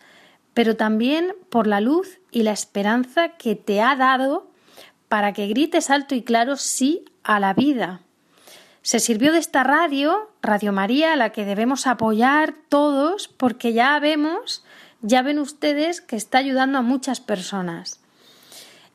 pero 0.54 0.76
también 0.76 1.34
por 1.50 1.66
la 1.66 1.80
luz 1.80 2.20
y 2.30 2.44
la 2.44 2.52
esperanza 2.52 3.30
que 3.30 3.56
te 3.56 3.80
ha 3.80 3.96
dado 3.96 4.52
para 5.08 5.32
que 5.32 5.48
grites 5.48 5.90
alto 5.90 6.14
y 6.14 6.22
claro 6.22 6.58
sí 6.58 7.06
a 7.24 7.40
la 7.40 7.54
vida. 7.54 8.02
Se 8.82 9.00
sirvió 9.00 9.32
de 9.32 9.40
esta 9.40 9.64
radio, 9.64 10.30
Radio 10.42 10.74
María, 10.74 11.14
a 11.14 11.16
la 11.16 11.32
que 11.32 11.46
debemos 11.46 11.88
apoyar 11.88 12.54
todos, 12.68 13.30
porque 13.30 13.72
ya 13.72 13.98
vemos, 14.00 14.66
ya 15.02 15.22
ven 15.22 15.40
ustedes 15.40 16.02
que 16.02 16.18
está 16.18 16.40
ayudando 16.40 16.80
a 16.80 16.82
muchas 16.82 17.22
personas. 17.22 18.02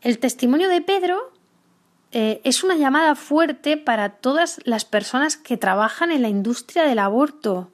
El 0.04 0.18
testimonio 0.18 0.68
de 0.68 0.82
Pedro 0.82 1.32
eh, 2.12 2.42
es 2.44 2.62
una 2.62 2.76
llamada 2.76 3.14
fuerte 3.14 3.78
para 3.78 4.10
todas 4.10 4.60
las 4.64 4.84
personas 4.84 5.38
que 5.38 5.56
trabajan 5.56 6.10
en 6.10 6.20
la 6.20 6.28
industria 6.28 6.82
del 6.82 6.98
aborto, 6.98 7.70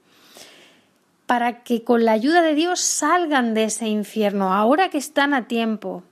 para 1.27 1.65
que 1.65 1.83
con 1.83 2.05
la 2.05 2.13
ayuda 2.13 2.41
de 2.43 2.55
Dios 2.55 2.79
salgan 2.79 3.53
de 3.53 3.65
ese 3.65 3.89
infierno, 3.89 4.55
ahora 4.55 4.91
que 4.91 4.99
están 4.99 5.35
a 5.35 5.49
tiempo. 5.49 6.05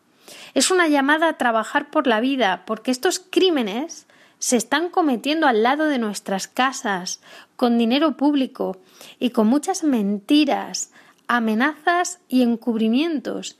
Es 0.54 0.72
una 0.72 0.88
llamada 0.88 1.28
a 1.28 1.38
trabajar 1.38 1.88
por 1.88 2.08
la 2.08 2.18
vida, 2.18 2.64
porque 2.66 2.90
estos 2.90 3.20
crímenes 3.20 4.08
se 4.40 4.56
están 4.56 4.88
cometiendo 4.88 5.46
al 5.46 5.62
lado 5.62 5.84
de 5.84 6.00
nuestras 6.00 6.48
casas, 6.48 7.20
con 7.54 7.78
dinero 7.78 8.16
público 8.16 8.76
y 9.20 9.30
con 9.30 9.46
muchas 9.46 9.84
mentiras, 9.84 10.90
amenazas 11.28 12.18
y 12.28 12.42
encubrimientos. 12.42 13.56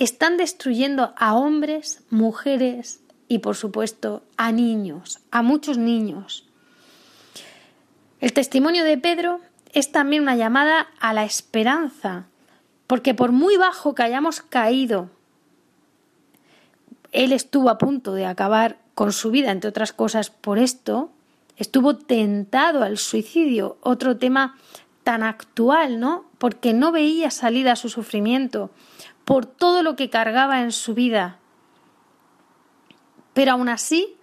Están 0.00 0.38
destruyendo 0.38 1.12
a 1.18 1.34
hombres, 1.34 2.02
mujeres 2.08 3.00
y, 3.28 3.40
por 3.40 3.54
supuesto, 3.54 4.22
a 4.38 4.50
niños, 4.50 5.20
a 5.30 5.42
muchos 5.42 5.76
niños. 5.76 6.46
El 8.18 8.32
testimonio 8.32 8.82
de 8.84 8.96
Pedro 8.96 9.40
es 9.74 9.92
también 9.92 10.22
una 10.22 10.36
llamada 10.36 10.88
a 11.00 11.12
la 11.12 11.24
esperanza, 11.24 12.24
porque 12.86 13.12
por 13.12 13.32
muy 13.32 13.58
bajo 13.58 13.94
que 13.94 14.02
hayamos 14.02 14.40
caído, 14.40 15.10
él 17.12 17.32
estuvo 17.32 17.68
a 17.68 17.76
punto 17.76 18.14
de 18.14 18.24
acabar 18.24 18.78
con 18.94 19.12
su 19.12 19.30
vida, 19.30 19.50
entre 19.50 19.68
otras 19.68 19.92
cosas, 19.92 20.30
por 20.30 20.58
esto, 20.58 21.10
estuvo 21.58 21.96
tentado 21.96 22.84
al 22.84 22.96
suicidio, 22.96 23.76
otro 23.82 24.16
tema 24.16 24.56
tan 25.04 25.22
actual, 25.22 26.00
¿no? 26.00 26.24
Porque 26.38 26.72
no 26.72 26.90
veía 26.90 27.30
salida 27.30 27.72
a 27.72 27.76
su 27.76 27.90
sufrimiento, 27.90 28.70
por 29.24 29.46
todo 29.46 29.82
lo 29.82 29.96
que 29.96 30.10
cargaba 30.10 30.62
en 30.62 30.72
su 30.72 30.94
vida. 30.94 31.38
Pero 33.32 33.52
aún 33.52 33.68
así, 33.68 34.16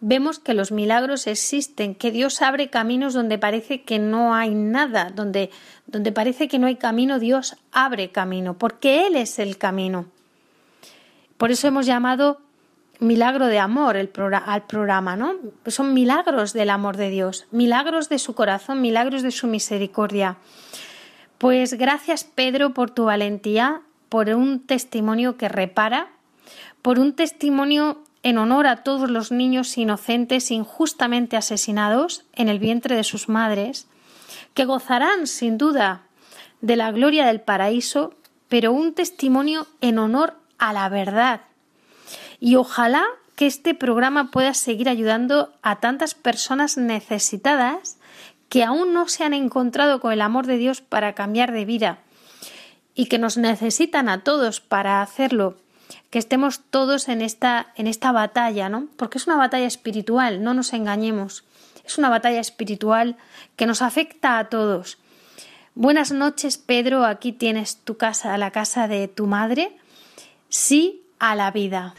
vemos 0.00 0.38
que 0.38 0.54
los 0.54 0.72
milagros 0.72 1.26
existen, 1.26 1.94
que 1.94 2.10
Dios 2.10 2.42
abre 2.42 2.70
caminos 2.70 3.14
donde 3.14 3.38
parece 3.38 3.82
que 3.82 3.98
no 3.98 4.34
hay 4.34 4.54
nada, 4.54 5.10
donde, 5.10 5.50
donde 5.86 6.12
parece 6.12 6.48
que 6.48 6.58
no 6.58 6.66
hay 6.66 6.76
camino, 6.76 7.18
Dios 7.18 7.56
abre 7.72 8.12
camino, 8.12 8.56
porque 8.58 9.06
Él 9.06 9.16
es 9.16 9.38
el 9.38 9.58
camino. 9.58 10.06
Por 11.36 11.50
eso 11.50 11.68
hemos 11.68 11.86
llamado 11.86 12.40
milagro 13.00 13.46
de 13.46 13.58
amor 13.58 13.96
el 13.96 14.10
al 14.32 14.66
programa, 14.66 15.16
¿no? 15.16 15.34
Son 15.66 15.92
milagros 15.92 16.52
del 16.52 16.70
amor 16.70 16.96
de 16.96 17.10
Dios, 17.10 17.46
milagros 17.50 18.08
de 18.08 18.18
su 18.18 18.34
corazón, 18.34 18.80
milagros 18.80 19.22
de 19.22 19.30
su 19.30 19.46
misericordia. 19.46 20.36
Pues 21.38 21.74
gracias 21.74 22.24
Pedro 22.24 22.72
por 22.72 22.90
tu 22.90 23.04
valentía, 23.04 23.82
por 24.08 24.28
un 24.30 24.60
testimonio 24.60 25.36
que 25.36 25.48
repara, 25.48 26.08
por 26.82 26.98
un 26.98 27.14
testimonio 27.14 28.02
en 28.22 28.38
honor 28.38 28.66
a 28.66 28.82
todos 28.82 29.10
los 29.10 29.30
niños 29.30 29.76
inocentes 29.78 30.50
injustamente 30.50 31.36
asesinados 31.36 32.24
en 32.32 32.48
el 32.48 32.58
vientre 32.58 32.96
de 32.96 33.04
sus 33.04 33.28
madres, 33.28 33.86
que 34.54 34.64
gozarán 34.64 35.26
sin 35.26 35.58
duda 35.58 36.02
de 36.60 36.76
la 36.76 36.90
gloria 36.90 37.26
del 37.26 37.40
paraíso, 37.40 38.14
pero 38.48 38.72
un 38.72 38.94
testimonio 38.94 39.66
en 39.80 39.98
honor 39.98 40.34
a 40.58 40.72
la 40.72 40.88
verdad, 40.88 41.42
y 42.40 42.56
ojalá 42.56 43.04
que 43.34 43.46
este 43.46 43.74
programa 43.74 44.30
pueda 44.30 44.54
seguir 44.54 44.88
ayudando 44.88 45.52
a 45.62 45.80
tantas 45.80 46.14
personas 46.14 46.78
necesitadas 46.78 47.98
que 48.48 48.64
aún 48.64 48.94
no 48.94 49.08
se 49.08 49.24
han 49.24 49.34
encontrado 49.34 50.00
con 50.00 50.12
el 50.12 50.22
amor 50.22 50.46
de 50.46 50.56
Dios 50.56 50.80
para 50.80 51.14
cambiar 51.14 51.52
de 51.52 51.64
vida 51.64 51.98
y 52.96 53.06
que 53.06 53.18
nos 53.18 53.36
necesitan 53.36 54.08
a 54.08 54.24
todos 54.24 54.60
para 54.60 55.02
hacerlo, 55.02 55.58
que 56.10 56.18
estemos 56.18 56.62
todos 56.70 57.08
en 57.08 57.22
esta 57.22 57.68
en 57.76 57.86
esta 57.86 58.10
batalla, 58.10 58.68
¿no? 58.68 58.88
Porque 58.96 59.18
es 59.18 59.26
una 59.28 59.36
batalla 59.36 59.66
espiritual, 59.66 60.42
no 60.42 60.54
nos 60.54 60.72
engañemos. 60.72 61.44
Es 61.84 61.98
una 61.98 62.08
batalla 62.08 62.40
espiritual 62.40 63.16
que 63.54 63.66
nos 63.66 63.80
afecta 63.80 64.38
a 64.38 64.48
todos. 64.48 64.98
Buenas 65.76 66.10
noches, 66.10 66.58
Pedro, 66.58 67.04
aquí 67.04 67.30
tienes 67.32 67.76
tu 67.76 67.96
casa, 67.96 68.36
la 68.38 68.50
casa 68.50 68.88
de 68.88 69.06
tu 69.06 69.26
madre. 69.26 69.76
Sí 70.48 71.02
a 71.18 71.36
la 71.36 71.50
vida. 71.52 71.94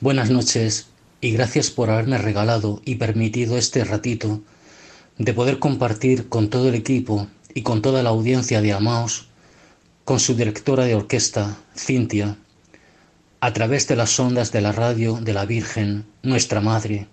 Buenas 0.00 0.30
noches 0.30 0.88
y 1.20 1.30
gracias 1.30 1.70
por 1.70 1.90
haberme 1.90 2.18
regalado 2.18 2.82
y 2.84 2.96
permitido 2.96 3.56
este 3.56 3.84
ratito 3.84 4.40
de 5.16 5.32
poder 5.32 5.58
compartir 5.58 6.28
con 6.28 6.50
todo 6.50 6.68
el 6.68 6.74
equipo 6.74 7.28
y 7.54 7.62
con 7.62 7.82
toda 7.82 8.02
la 8.02 8.10
audiencia 8.10 8.60
de 8.60 8.72
Amaos, 8.72 9.29
con 10.10 10.18
su 10.18 10.34
directora 10.34 10.86
de 10.86 10.96
orquesta, 10.96 11.56
Cintia, 11.76 12.36
a 13.38 13.52
través 13.52 13.86
de 13.86 13.94
las 13.94 14.18
ondas 14.18 14.50
de 14.50 14.60
la 14.60 14.72
radio 14.72 15.20
de 15.20 15.32
la 15.32 15.44
Virgen, 15.44 16.04
nuestra 16.24 16.60
Madre, 16.60 17.06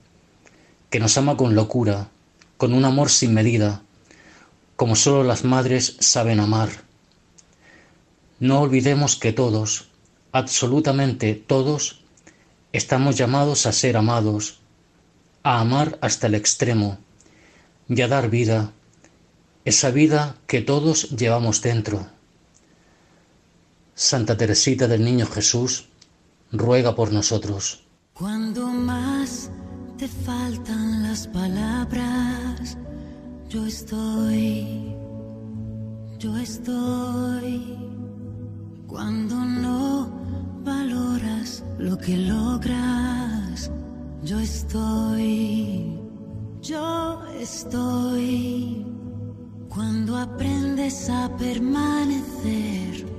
que 0.89 0.99
nos 0.99 1.15
ama 1.15 1.37
con 1.37 1.53
locura, 1.53 2.09
con 2.57 2.73
un 2.73 2.85
amor 2.85 3.11
sin 3.11 3.35
medida, 3.35 3.83
como 4.75 4.95
solo 4.95 5.23
las 5.23 5.43
madres 5.43 5.95
saben 5.99 6.39
amar. 6.39 6.69
No 8.39 8.61
olvidemos 8.61 9.15
que 9.15 9.31
todos, 9.31 9.89
absolutamente 10.31 11.35
todos, 11.35 12.01
Estamos 12.73 13.15
llamados 13.15 13.67
a 13.67 13.73
ser 13.73 13.95
amados, 13.95 14.57
a 15.43 15.59
amar 15.59 15.99
hasta 16.01 16.25
el 16.25 16.33
extremo 16.33 16.97
y 17.87 18.01
a 18.01 18.07
dar 18.07 18.31
vida, 18.31 18.71
esa 19.65 19.91
vida 19.91 20.35
que 20.47 20.61
todos 20.61 21.11
llevamos 21.11 21.61
dentro. 21.61 22.16
Santa 23.99 24.37
Teresita 24.37 24.87
del 24.87 25.03
Niño 25.03 25.25
Jesús, 25.25 25.89
ruega 26.51 26.93
por 26.93 27.11
nosotros. 27.11 27.83
Cuando 28.13 28.67
más 28.67 29.49
te 29.97 30.07
faltan 30.07 31.01
las 31.01 31.25
palabras, 31.27 32.77
yo 33.49 33.65
estoy, 33.65 34.95
yo 36.19 36.37
estoy. 36.37 37.75
Cuando 38.85 39.35
no 39.43 40.11
valoras 40.63 41.63
lo 41.79 41.97
que 41.97 42.17
logras. 42.17 43.71
Yo 44.21 44.39
estoy, 44.39 45.99
yo 46.61 47.23
estoy. 47.39 48.85
Cuando 49.69 50.17
aprendes 50.17 51.09
a 51.09 51.35
permanecer 51.35 53.16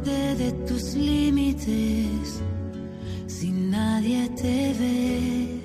de 0.00 0.52
tus 0.66 0.94
límites, 0.94 2.40
sin 3.26 3.70
nadie 3.70 4.28
te 4.30 4.74
ve, 4.78 5.60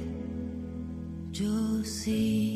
yo 1.32 1.84
sí. 1.84 2.53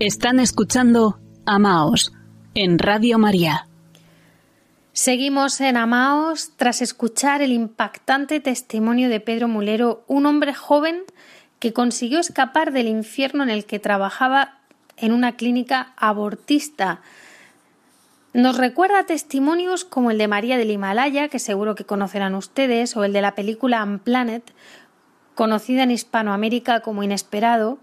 Están 0.00 0.40
escuchando 0.40 1.20
Amaos 1.44 2.14
en 2.54 2.78
Radio 2.78 3.18
María. 3.18 3.66
Seguimos 4.94 5.60
en 5.60 5.76
Amaos 5.76 6.52
tras 6.56 6.80
escuchar 6.80 7.42
el 7.42 7.52
impactante 7.52 8.40
testimonio 8.40 9.10
de 9.10 9.20
Pedro 9.20 9.46
Mulero, 9.46 10.02
un 10.06 10.24
hombre 10.24 10.54
joven 10.54 11.02
que 11.58 11.74
consiguió 11.74 12.18
escapar 12.18 12.72
del 12.72 12.88
infierno 12.88 13.42
en 13.42 13.50
el 13.50 13.66
que 13.66 13.78
trabajaba 13.78 14.60
en 14.96 15.12
una 15.12 15.36
clínica 15.36 15.92
abortista. 15.98 17.02
Nos 18.32 18.56
recuerda 18.56 19.04
testimonios 19.04 19.84
como 19.84 20.10
el 20.10 20.16
de 20.16 20.28
María 20.28 20.56
del 20.56 20.70
Himalaya, 20.70 21.28
que 21.28 21.38
seguro 21.38 21.74
que 21.74 21.84
conocerán 21.84 22.34
ustedes, 22.34 22.96
o 22.96 23.04
el 23.04 23.12
de 23.12 23.20
la 23.20 23.34
película 23.34 23.84
Unplanet, 23.84 24.50
conocida 25.34 25.82
en 25.82 25.90
Hispanoamérica 25.90 26.80
como 26.80 27.02
Inesperado. 27.02 27.78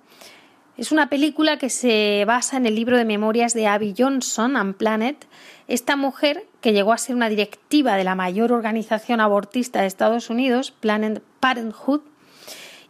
Es 0.77 0.91
una 0.91 1.09
película 1.09 1.57
que 1.57 1.71
se 1.71 2.23
basa 2.27 2.55
en 2.55 2.67
el 2.67 2.75
libro 2.75 2.97
de 2.97 3.05
memorias 3.05 3.55
de 3.55 3.65
Abby 3.65 3.95
Johnson, 3.97 4.55
Unplanet. 4.55 5.25
Esta 5.67 5.95
mujer, 5.95 6.45
que 6.61 6.71
llegó 6.71 6.93
a 6.93 6.99
ser 6.99 7.15
una 7.15 7.29
directiva 7.29 7.95
de 7.95 8.03
la 8.03 8.13
mayor 8.13 8.51
organización 8.51 9.19
abortista 9.19 9.81
de 9.81 9.87
Estados 9.87 10.29
Unidos, 10.29 10.69
Planned 10.69 11.23
Parenthood, 11.39 12.01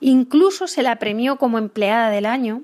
incluso 0.01 0.67
se 0.67 0.83
la 0.83 0.97
premió 0.97 1.38
como 1.38 1.57
empleada 1.57 2.09
del 2.09 2.25
año, 2.25 2.63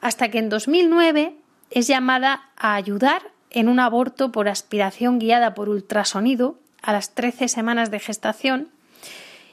hasta 0.00 0.28
que 0.28 0.38
en 0.38 0.48
2009 0.48 1.36
es 1.70 1.86
llamada 1.86 2.50
a 2.56 2.74
ayudar 2.74 3.30
en 3.50 3.68
un 3.68 3.78
aborto 3.78 4.32
por 4.32 4.48
aspiración 4.48 5.20
guiada 5.20 5.54
por 5.54 5.68
ultrasonido 5.68 6.58
a 6.82 6.92
las 6.92 7.14
13 7.14 7.46
semanas 7.46 7.92
de 7.92 8.00
gestación 8.00 8.70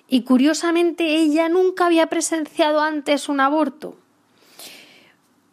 y 0.07 0.23
curiosamente 0.23 1.15
ella 1.17 1.47
nunca 1.47 1.85
había 1.85 2.07
presenciado 2.07 2.81
antes 2.81 3.29
un 3.29 3.39
aborto. 3.39 3.97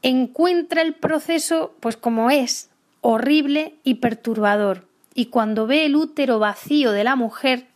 Encuentra 0.03 0.83
el 0.83 0.95
proceso 0.95 1.75
pues 1.81 1.97
como 1.97 2.31
es, 2.31 2.71
horrible 3.01 3.75
y 3.85 3.95
perturbador, 3.95 4.87
y 5.15 5.27
cuando 5.27 5.67
ve 5.67 5.85
el 5.85 5.97
útero 5.97 6.39
vacío 6.39 6.93
de 6.93 7.05
la 7.05 7.17
mujer, 7.17 7.67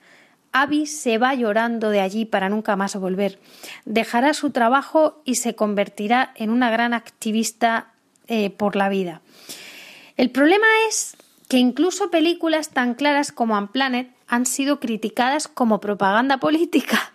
Abby 0.52 0.86
se 0.86 1.18
va 1.18 1.34
llorando 1.34 1.90
de 1.90 2.00
allí 2.00 2.24
para 2.24 2.48
nunca 2.48 2.76
más 2.76 2.96
volver. 2.96 3.38
Dejará 3.84 4.32
su 4.32 4.50
trabajo 4.50 5.20
y 5.24 5.34
se 5.34 5.54
convertirá 5.54 6.32
en 6.34 6.50
una 6.50 6.70
gran 6.70 6.94
activista 6.94 7.92
eh, 8.26 8.50
por 8.50 8.74
la 8.74 8.88
vida. 8.88 9.20
El 10.16 10.30
problema 10.30 10.66
es 10.88 11.16
que 11.48 11.58
incluso 11.58 12.10
películas 12.10 12.70
tan 12.70 12.94
claras 12.94 13.32
como 13.32 13.56
Unplanet 13.56 14.10
han 14.26 14.46
sido 14.46 14.80
criticadas 14.80 15.46
como 15.46 15.80
propaganda 15.80 16.38
política. 16.38 17.12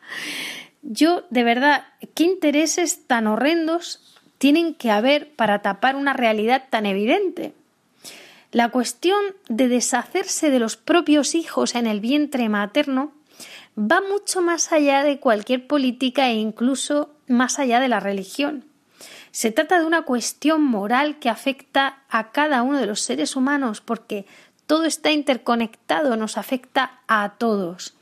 Yo, 0.83 1.23
de 1.31 1.43
verdad, 1.43 1.85
¿qué 2.13 2.23
intereses 2.23 3.07
tan 3.07 3.27
horrendos 3.27 4.10
tienen 4.41 4.73
que 4.73 4.89
haber 4.89 5.29
para 5.35 5.61
tapar 5.61 5.95
una 5.95 6.13
realidad 6.13 6.63
tan 6.71 6.87
evidente? 6.87 7.53
La 8.51 8.69
cuestión 8.69 9.21
de 9.49 9.67
deshacerse 9.67 10.49
de 10.49 10.57
los 10.57 10.77
propios 10.77 11.35
hijos 11.35 11.75
en 11.75 11.85
el 11.85 11.99
vientre 11.99 12.49
materno 12.49 13.11
va 13.77 14.01
mucho 14.01 14.41
más 14.41 14.71
allá 14.71 15.03
de 15.03 15.19
cualquier 15.19 15.67
política 15.67 16.27
e 16.27 16.37
incluso 16.37 17.11
más 17.27 17.59
allá 17.59 17.79
de 17.79 17.87
la 17.87 17.99
religión. 17.99 18.65
Se 19.29 19.51
trata 19.51 19.79
de 19.79 19.85
una 19.85 20.05
cuestión 20.05 20.63
moral 20.63 21.19
que 21.19 21.29
afecta 21.29 21.99
a 22.09 22.31
cada 22.31 22.63
uno 22.63 22.79
de 22.79 22.87
los 22.87 23.01
seres 23.01 23.35
humanos 23.35 23.79
porque 23.79 24.25
todo 24.65 24.85
está 24.85 25.11
interconectado, 25.11 26.17
nos 26.17 26.39
afecta 26.39 26.99
a 27.07 27.35
todos. 27.37 27.93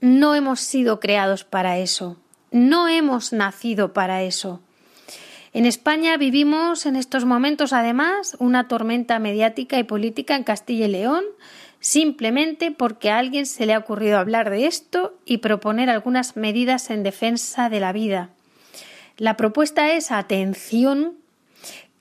No 0.00 0.34
hemos 0.34 0.60
sido 0.60 1.00
creados 1.00 1.44
para 1.44 1.76
eso, 1.76 2.16
no 2.50 2.88
hemos 2.88 3.34
nacido 3.34 3.92
para 3.92 4.22
eso. 4.22 4.62
En 5.54 5.66
España 5.66 6.16
vivimos 6.16 6.84
en 6.84 6.96
estos 6.96 7.24
momentos, 7.24 7.72
además, 7.72 8.36
una 8.40 8.66
tormenta 8.66 9.20
mediática 9.20 9.78
y 9.78 9.84
política 9.84 10.34
en 10.34 10.42
Castilla 10.42 10.86
y 10.86 10.90
León, 10.90 11.22
simplemente 11.78 12.72
porque 12.72 13.10
a 13.10 13.18
alguien 13.18 13.46
se 13.46 13.64
le 13.64 13.72
ha 13.72 13.78
ocurrido 13.78 14.18
hablar 14.18 14.50
de 14.50 14.66
esto 14.66 15.16
y 15.24 15.38
proponer 15.38 15.90
algunas 15.90 16.36
medidas 16.36 16.90
en 16.90 17.04
defensa 17.04 17.68
de 17.68 17.78
la 17.78 17.92
vida. 17.92 18.30
La 19.16 19.36
propuesta 19.36 19.92
es, 19.92 20.10
atención, 20.10 21.14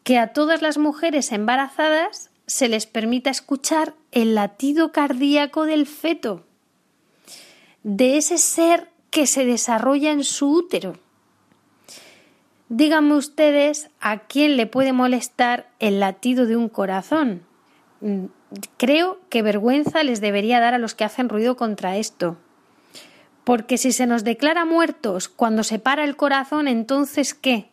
que 0.03 0.17
a 0.17 0.33
todas 0.33 0.63
las 0.63 0.79
mujeres 0.79 1.31
embarazadas 1.31 2.31
se 2.47 2.67
les 2.69 2.87
permita 2.87 3.29
escuchar 3.29 3.93
el 4.11 4.33
latido 4.33 4.91
cardíaco 4.91 5.65
del 5.65 5.85
feto, 5.85 6.43
de 7.83 8.17
ese 8.17 8.39
ser 8.39 8.89
que 9.11 9.27
se 9.27 9.45
desarrolla 9.45 10.11
en 10.11 10.23
su 10.23 10.49
útero. 10.51 11.02
Díganme 12.75 13.13
ustedes 13.13 13.91
a 14.01 14.17
quién 14.17 14.57
le 14.57 14.65
puede 14.65 14.93
molestar 14.93 15.69
el 15.77 15.99
latido 15.99 16.47
de 16.47 16.57
un 16.57 16.69
corazón. 16.69 17.43
Mm, 18.01 18.25
creo 18.77 19.19
que 19.29 19.43
vergüenza 19.43 20.01
les 20.01 20.21
debería 20.21 20.59
dar 20.59 20.73
a 20.73 20.79
los 20.79 20.95
que 20.95 21.03
hacen 21.03 21.29
ruido 21.29 21.55
contra 21.55 21.97
esto. 21.97 22.35
Porque 23.43 23.77
si 23.77 23.91
se 23.91 24.07
nos 24.07 24.23
declara 24.23 24.65
muertos 24.65 25.29
cuando 25.29 25.61
se 25.61 25.77
para 25.77 26.03
el 26.03 26.15
corazón, 26.15 26.67
entonces 26.67 27.35
¿qué? 27.35 27.69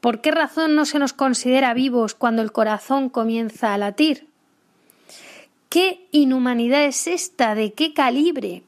¿Por 0.00 0.22
qué 0.22 0.30
razón 0.30 0.74
no 0.74 0.86
se 0.86 0.98
nos 0.98 1.12
considera 1.12 1.74
vivos 1.74 2.14
cuando 2.14 2.40
el 2.40 2.50
corazón 2.50 3.10
comienza 3.10 3.74
a 3.74 3.78
latir? 3.78 4.28
¿Qué 5.68 6.08
inhumanidad 6.10 6.84
es 6.84 7.06
esta? 7.06 7.54
¿De 7.54 7.74
qué 7.74 7.92
calibre? 7.92 8.62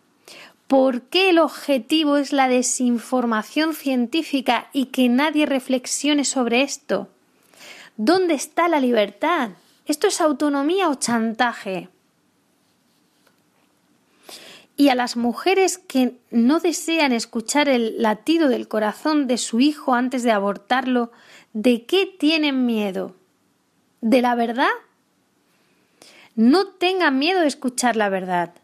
¿Por 0.70 1.02
qué 1.02 1.30
el 1.30 1.40
objetivo 1.40 2.16
es 2.16 2.32
la 2.32 2.46
desinformación 2.46 3.74
científica 3.74 4.68
y 4.72 4.86
que 4.86 5.08
nadie 5.08 5.44
reflexione 5.44 6.24
sobre 6.24 6.62
esto? 6.62 7.08
¿Dónde 7.96 8.34
está 8.34 8.68
la 8.68 8.78
libertad? 8.78 9.50
¿Esto 9.86 10.06
es 10.06 10.20
autonomía 10.20 10.88
o 10.88 10.94
chantaje? 10.94 11.88
Y 14.76 14.90
a 14.90 14.94
las 14.94 15.16
mujeres 15.16 15.76
que 15.76 16.14
no 16.30 16.60
desean 16.60 17.10
escuchar 17.10 17.68
el 17.68 18.00
latido 18.00 18.48
del 18.48 18.68
corazón 18.68 19.26
de 19.26 19.38
su 19.38 19.58
hijo 19.58 19.94
antes 19.94 20.22
de 20.22 20.30
abortarlo, 20.30 21.10
¿de 21.52 21.84
qué 21.84 22.06
tienen 22.06 22.64
miedo? 22.64 23.16
¿De 24.02 24.22
la 24.22 24.36
verdad? 24.36 24.70
No 26.36 26.68
tengan 26.68 27.18
miedo 27.18 27.40
de 27.40 27.48
escuchar 27.48 27.96
la 27.96 28.08
verdad. 28.08 28.54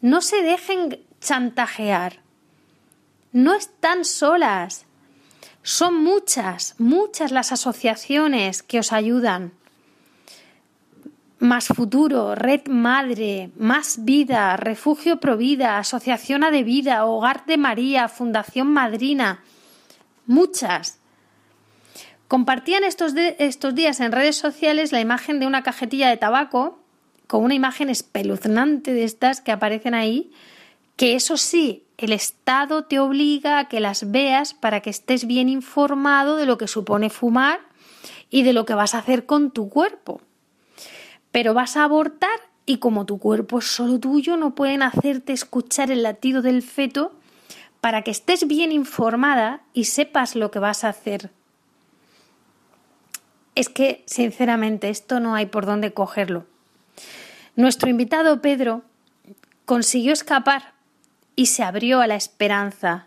No 0.00 0.20
se 0.20 0.42
dejen 0.42 1.04
chantajear. 1.26 2.20
No 3.32 3.54
están 3.54 4.04
solas. 4.04 4.86
Son 5.62 6.02
muchas, 6.02 6.76
muchas 6.78 7.32
las 7.32 7.50
asociaciones 7.50 8.62
que 8.62 8.78
os 8.78 8.92
ayudan. 8.92 9.52
Más 11.40 11.66
Futuro, 11.66 12.36
Red 12.36 12.68
Madre, 12.68 13.50
Más 13.58 14.04
Vida, 14.04 14.56
Refugio 14.56 15.18
Provida, 15.18 15.78
Asociación 15.78 16.44
A 16.44 16.50
de 16.52 16.98
Hogar 17.02 17.44
de 17.44 17.58
María, 17.58 18.08
Fundación 18.08 18.68
Madrina, 18.68 19.42
muchas. 20.26 21.00
Compartían 22.28 22.84
estos, 22.84 23.14
estos 23.16 23.74
días 23.74 24.00
en 24.00 24.12
redes 24.12 24.36
sociales 24.36 24.92
la 24.92 25.00
imagen 25.00 25.40
de 25.40 25.46
una 25.46 25.62
cajetilla 25.62 26.08
de 26.08 26.16
tabaco 26.16 26.78
con 27.26 27.42
una 27.42 27.54
imagen 27.54 27.90
espeluznante 27.90 28.94
de 28.94 29.04
estas 29.04 29.40
que 29.40 29.52
aparecen 29.52 29.94
ahí, 29.94 30.30
que 30.96 31.14
eso 31.14 31.36
sí, 31.36 31.84
el 31.98 32.12
Estado 32.12 32.84
te 32.84 32.98
obliga 32.98 33.58
a 33.58 33.68
que 33.68 33.80
las 33.80 34.10
veas 34.10 34.54
para 34.54 34.80
que 34.80 34.90
estés 34.90 35.26
bien 35.26 35.48
informado 35.48 36.36
de 36.36 36.46
lo 36.46 36.58
que 36.58 36.68
supone 36.68 37.10
fumar 37.10 37.60
y 38.30 38.42
de 38.42 38.52
lo 38.52 38.66
que 38.66 38.74
vas 38.74 38.94
a 38.94 38.98
hacer 38.98 39.26
con 39.26 39.50
tu 39.50 39.68
cuerpo 39.68 40.20
pero 41.36 41.52
vas 41.52 41.76
a 41.76 41.84
abortar 41.84 42.40
y 42.64 42.78
como 42.78 43.04
tu 43.04 43.18
cuerpo 43.18 43.58
es 43.58 43.66
solo 43.66 44.00
tuyo, 44.00 44.38
no 44.38 44.54
pueden 44.54 44.82
hacerte 44.82 45.34
escuchar 45.34 45.90
el 45.90 46.02
latido 46.02 46.40
del 46.40 46.62
feto 46.62 47.12
para 47.82 48.00
que 48.00 48.10
estés 48.10 48.46
bien 48.48 48.72
informada 48.72 49.60
y 49.74 49.84
sepas 49.84 50.34
lo 50.34 50.50
que 50.50 50.60
vas 50.60 50.82
a 50.82 50.88
hacer. 50.88 51.30
Es 53.54 53.68
que, 53.68 54.02
sinceramente, 54.06 54.88
esto 54.88 55.20
no 55.20 55.34
hay 55.34 55.44
por 55.44 55.66
dónde 55.66 55.92
cogerlo. 55.92 56.46
Nuestro 57.54 57.90
invitado 57.90 58.40
Pedro 58.40 58.80
consiguió 59.66 60.14
escapar 60.14 60.72
y 61.36 61.46
se 61.46 61.62
abrió 61.62 62.00
a 62.00 62.08
la 62.08 62.16
esperanza. 62.16 63.06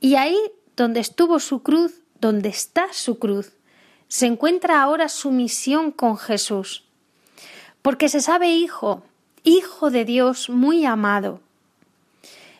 Y 0.00 0.16
ahí 0.16 0.36
donde 0.76 1.00
estuvo 1.00 1.40
su 1.40 1.62
cruz, 1.62 2.02
donde 2.20 2.50
está 2.50 2.92
su 2.92 3.18
cruz, 3.18 3.52
se 4.08 4.26
encuentra 4.26 4.82
ahora 4.82 5.08
su 5.08 5.30
misión 5.30 5.92
con 5.92 6.18
Jesús 6.18 6.84
porque 7.82 8.08
se 8.08 8.20
sabe 8.20 8.50
hijo, 8.50 9.02
hijo 9.42 9.90
de 9.90 10.04
Dios 10.04 10.50
muy 10.50 10.84
amado. 10.84 11.40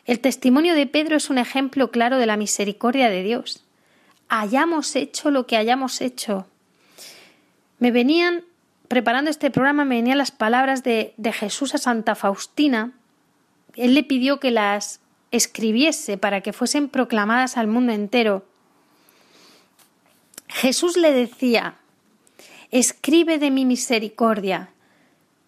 El 0.05 0.19
testimonio 0.19 0.73
de 0.73 0.87
Pedro 0.87 1.15
es 1.15 1.29
un 1.29 1.37
ejemplo 1.37 1.91
claro 1.91 2.17
de 2.17 2.25
la 2.25 2.37
misericordia 2.37 3.09
de 3.09 3.23
Dios. 3.23 3.63
Hayamos 4.29 4.95
hecho 4.95 5.29
lo 5.29 5.45
que 5.45 5.57
hayamos 5.57 6.01
hecho. 6.01 6.47
Me 7.79 7.91
venían, 7.91 8.43
preparando 8.87 9.29
este 9.29 9.51
programa, 9.51 9.85
me 9.85 9.95
venían 9.95 10.17
las 10.17 10.31
palabras 10.31 10.83
de, 10.83 11.13
de 11.17 11.31
Jesús 11.31 11.75
a 11.75 11.77
Santa 11.77 12.15
Faustina. 12.15 12.93
Él 13.75 13.93
le 13.93 14.03
pidió 14.03 14.39
que 14.39 14.51
las 14.51 15.00
escribiese 15.31 16.17
para 16.17 16.41
que 16.41 16.53
fuesen 16.53 16.89
proclamadas 16.89 17.57
al 17.57 17.67
mundo 17.67 17.93
entero. 17.93 18.45
Jesús 20.47 20.97
le 20.97 21.11
decía, 21.13 21.75
escribe 22.69 23.37
de 23.37 23.51
mi 23.51 23.65
misericordia, 23.65 24.69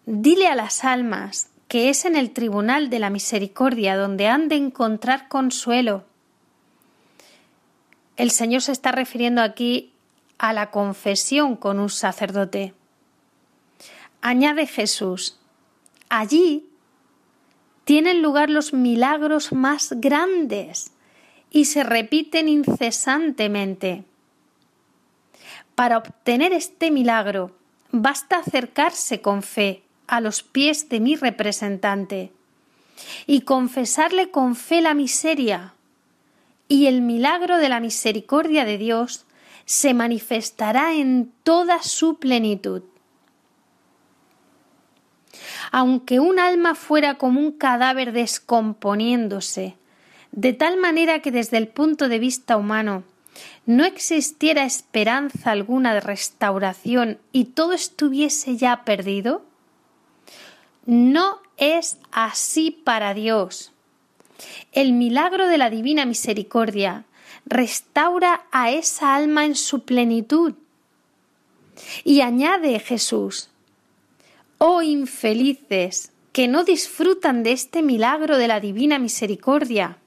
Dile 0.06 0.48
a 0.48 0.54
las 0.54 0.84
almas 0.84 1.48
que 1.66 1.88
es 1.88 2.04
en 2.04 2.14
el 2.14 2.32
tribunal 2.32 2.90
de 2.90 2.98
la 2.98 3.08
misericordia 3.08 3.96
donde 3.96 4.28
han 4.28 4.48
de 4.48 4.56
encontrar 4.56 5.28
consuelo. 5.28 6.04
El 8.16 8.30
Señor 8.30 8.60
se 8.60 8.72
está 8.72 8.92
refiriendo 8.92 9.40
aquí 9.42 9.92
a 10.38 10.52
la 10.52 10.70
confesión 10.70 11.56
con 11.56 11.80
un 11.80 11.88
sacerdote. 11.88 12.74
Añade 14.20 14.66
Jesús, 14.66 15.38
allí 16.10 16.68
tienen 17.84 18.22
lugar 18.22 18.50
los 18.50 18.72
milagros 18.72 19.52
más 19.52 19.94
grandes 19.96 20.92
y 21.50 21.66
se 21.66 21.84
repiten 21.84 22.48
incesantemente. 22.48 24.04
Para 25.74 25.98
obtener 25.98 26.52
este 26.52 26.90
milagro 26.90 27.52
basta 27.90 28.38
acercarse 28.38 29.20
con 29.20 29.42
fe 29.42 29.82
a 30.06 30.20
los 30.20 30.42
pies 30.42 30.88
de 30.88 31.00
mi 31.00 31.16
representante 31.16 32.32
y 33.26 33.42
confesarle 33.42 34.30
con 34.30 34.56
fe 34.56 34.80
la 34.80 34.94
miseria, 34.94 35.74
y 36.68 36.86
el 36.86 37.02
milagro 37.02 37.58
de 37.58 37.68
la 37.68 37.80
misericordia 37.80 38.64
de 38.64 38.78
Dios 38.78 39.26
se 39.64 39.94
manifestará 39.94 40.94
en 40.94 41.32
toda 41.42 41.82
su 41.82 42.18
plenitud. 42.18 42.82
Aunque 45.72 46.20
un 46.20 46.38
alma 46.38 46.74
fuera 46.74 47.18
como 47.18 47.40
un 47.40 47.52
cadáver 47.52 48.12
descomponiéndose, 48.12 49.76
de 50.32 50.52
tal 50.52 50.76
manera 50.78 51.20
que 51.20 51.30
desde 51.30 51.58
el 51.58 51.68
punto 51.68 52.08
de 52.08 52.18
vista 52.18 52.56
humano 52.56 53.04
no 53.66 53.84
existiera 53.84 54.64
esperanza 54.64 55.50
alguna 55.50 55.94
de 55.94 56.00
restauración 56.00 57.18
y 57.32 57.46
todo 57.46 57.72
estuviese 57.72 58.56
ya 58.56 58.84
perdido, 58.84 59.42
no 60.86 61.40
es 61.56 61.98
así 62.12 62.70
para 62.70 63.14
Dios. 63.14 63.72
El 64.72 64.92
milagro 64.92 65.48
de 65.48 65.58
la 65.58 65.70
divina 65.70 66.04
misericordia 66.04 67.04
restaura 67.46 68.44
a 68.50 68.70
esa 68.70 69.14
alma 69.14 69.44
en 69.44 69.54
su 69.54 69.84
plenitud. 69.84 70.54
Y 72.04 72.20
añade 72.20 72.78
Jesús, 72.78 73.50
oh 74.66 74.80
infelices, 74.80 76.10
que 76.32 76.48
no 76.48 76.64
disfrutan 76.64 77.42
de 77.42 77.52
este 77.52 77.82
milagro 77.82 78.38
de 78.38 78.48
la 78.48 78.60
divina 78.60 78.98
misericordia, 78.98 79.98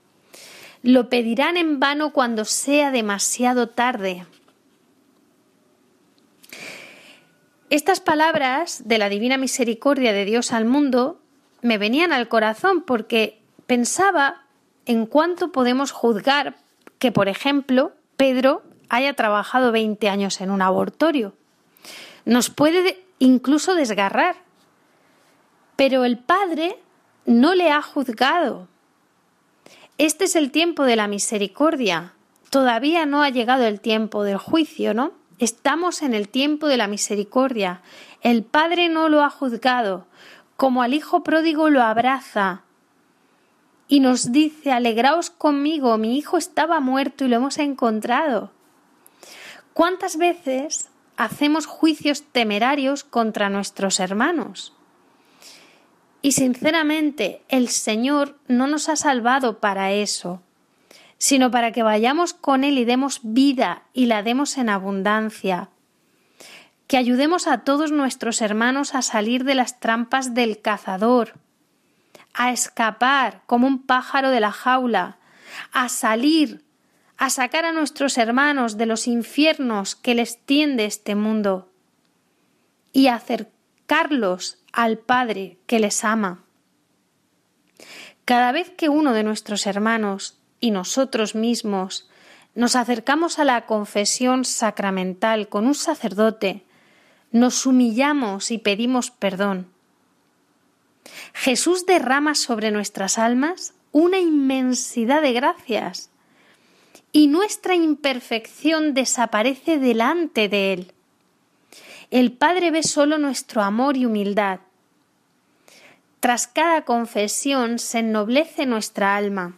lo 0.82 1.10
pedirán 1.10 1.58
en 1.58 1.80
vano 1.80 2.12
cuando 2.12 2.44
sea 2.44 2.90
demasiado 2.90 3.70
tarde. 3.70 4.26
Estas 7.70 8.00
palabras 8.00 8.82
de 8.88 8.98
la 8.98 9.10
divina 9.10 9.38
misericordia 9.38 10.12
de 10.12 10.26
Dios 10.26 10.52
al 10.52 10.66
mundo 10.66 11.22
me 11.62 11.78
venían 11.78 12.12
al 12.12 12.28
corazón 12.28 12.82
porque 12.82 13.40
pensaba 13.68 14.42
en 14.88 15.06
cuánto 15.06 15.52
podemos 15.52 15.92
juzgar 15.92 16.56
que, 16.98 17.12
por 17.12 17.28
ejemplo, 17.28 17.92
Pedro 18.16 18.64
haya 18.90 19.14
trabajado 19.14 19.72
20 19.72 20.10
años 20.10 20.42
en 20.42 20.50
un 20.50 20.64
abortorio. 20.64 21.36
Nos 22.26 22.50
puede 22.50 23.04
incluso 23.20 23.76
desgarrar. 23.76 24.47
Pero 25.78 26.04
el 26.04 26.18
Padre 26.18 26.78
no 27.26 27.56
le 27.56 27.72
ha 27.72 27.82
juzgado. 27.82 28.68
Este 29.98 30.26
es 30.26 30.36
el 30.36 30.52
tiempo 30.52 30.84
de 30.84 30.98
la 30.98 31.08
misericordia. 31.08 32.14
Todavía 32.50 33.06
no 33.06 33.24
ha 33.24 33.30
llegado 33.30 33.64
el 33.64 33.80
tiempo 33.80 34.24
del 34.24 34.38
juicio, 34.38 34.94
¿no? 34.94 35.14
Estamos 35.40 36.02
en 36.02 36.14
el 36.14 36.28
tiempo 36.28 36.68
de 36.68 36.76
la 36.76 36.88
misericordia. 36.88 37.82
El 38.22 38.44
Padre 38.44 38.90
no 38.90 39.08
lo 39.08 39.24
ha 39.24 39.30
juzgado, 39.30 40.06
como 40.58 40.82
al 40.82 40.94
Hijo 40.94 41.24
pródigo 41.24 41.70
lo 41.70 41.82
abraza 41.82 42.64
y 43.88 44.00
nos 44.00 44.32
dice, 44.32 44.72
alegraos 44.72 45.30
conmigo, 45.30 45.98
mi 45.98 46.18
hijo 46.18 46.38
estaba 46.38 46.80
muerto 46.80 47.24
y 47.24 47.30
lo 47.30 47.38
hemos 47.38 47.58
encontrado. 47.58 48.52
¿Cuántas 49.74 50.18
veces 50.18 50.90
hacemos 51.16 51.66
juicios 51.66 52.24
temerarios 52.24 53.04
contra 53.04 53.50
nuestros 53.50 54.00
hermanos? 54.00 54.74
Y 56.28 56.34
sinceramente, 56.34 57.42
el 57.48 57.70
Señor 57.70 58.38
no 58.50 58.68
nos 58.68 58.90
ha 58.90 58.98
salvado 58.98 59.62
para 59.62 59.94
eso, 59.94 60.42
sino 61.18 61.52
para 61.52 61.72
que 61.72 61.84
vayamos 61.84 62.34
con 62.34 62.66
Él 62.66 62.78
y 62.78 62.84
demos 62.84 63.22
vida 63.24 63.84
y 63.94 64.08
la 64.08 64.24
demos 64.24 64.58
en 64.58 64.68
abundancia. 64.68 65.70
Que 66.88 66.98
ayudemos 66.98 67.48
a 67.48 67.60
todos 67.60 67.94
nuestros 67.94 68.42
hermanos 68.42 68.94
a 68.94 69.04
salir 69.04 69.46
de 69.46 69.56
las 69.56 69.80
trampas 69.80 70.34
del 70.34 70.60
cazador, 70.60 71.36
a 72.34 72.52
escapar 72.52 73.44
como 73.46 73.66
un 73.66 73.82
pájaro 73.82 74.30
de 74.30 74.42
la 74.42 74.52
jaula, 74.52 75.20
a 75.72 75.88
salir, 75.88 76.62
a 77.18 77.30
sacar 77.30 77.64
a 77.64 77.72
nuestros 77.72 78.18
hermanos 78.18 78.76
de 78.76 78.86
los 78.86 79.08
infiernos 79.08 79.96
que 79.96 80.14
les 80.14 80.38
tiende 80.46 80.84
este 80.84 81.16
mundo 81.16 81.72
y 82.92 83.08
a 83.08 83.16
acercarlos 83.88 84.58
al 84.74 84.98
Padre 84.98 85.60
que 85.66 85.80
les 85.80 86.04
ama. 86.04 86.44
Cada 88.26 88.52
vez 88.52 88.70
que 88.70 88.90
uno 88.90 89.14
de 89.14 89.24
nuestros 89.24 89.66
hermanos 89.66 90.38
y 90.60 90.72
nosotros 90.72 91.36
mismos 91.36 92.10
nos 92.54 92.76
acercamos 92.76 93.40
a 93.40 93.46
la 93.46 93.66
confesión 93.66 94.44
sacramental 94.44 95.48
con 95.48 95.66
un 95.66 95.74
sacerdote, 95.74 96.66
nos 97.32 97.66
humillamos 97.66 98.52
y 98.52 98.58
pedimos 98.58 99.10
perdón. 99.10 99.68
Jesús 101.34 101.86
derrama 101.86 102.36
sobre 102.36 102.72
nuestras 102.72 103.18
almas 103.18 103.74
una 103.94 104.20
inmensidad 104.20 105.22
de 105.22 105.32
gracias 105.32 106.10
y 107.14 107.28
nuestra 107.28 107.74
imperfección 107.74 108.94
desaparece 108.94 109.80
delante 109.80 110.50
de 110.50 110.74
Él. 110.74 110.94
El 112.12 112.32
Padre 112.32 112.72
ve 112.72 112.84
solo 112.84 113.18
nuestro 113.18 113.62
amor 113.62 113.98
y 113.98 114.06
humildad. 114.06 114.60
Tras 116.20 116.48
cada 116.48 116.84
confesión 116.84 117.80
se 117.80 118.00
ennoblece 118.00 118.66
nuestra 118.66 119.16
alma 119.16 119.58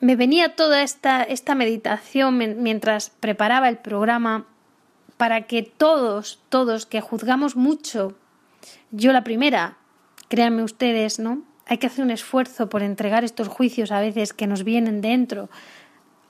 me 0.00 0.16
venía 0.16 0.56
toda 0.56 0.82
esta, 0.82 1.22
esta 1.22 1.54
meditación 1.54 2.38
mientras 2.62 3.10
preparaba 3.10 3.68
el 3.68 3.76
programa 3.76 4.46
para 5.16 5.42
que 5.42 5.62
todos, 5.62 6.40
todos 6.48 6.86
que 6.86 7.02
juzgamos 7.02 7.54
mucho, 7.54 8.16
yo 8.90 9.12
la 9.12 9.22
primera, 9.22 9.76
créanme 10.28 10.62
ustedes, 10.62 11.18
¿no? 11.18 11.42
Hay 11.66 11.76
que 11.76 11.86
hacer 11.86 12.02
un 12.02 12.10
esfuerzo 12.10 12.68
por 12.70 12.82
entregar 12.82 13.24
estos 13.24 13.48
juicios 13.48 13.92
a 13.92 14.00
veces 14.00 14.32
que 14.32 14.46
nos 14.46 14.64
vienen 14.64 15.02
dentro 15.02 15.50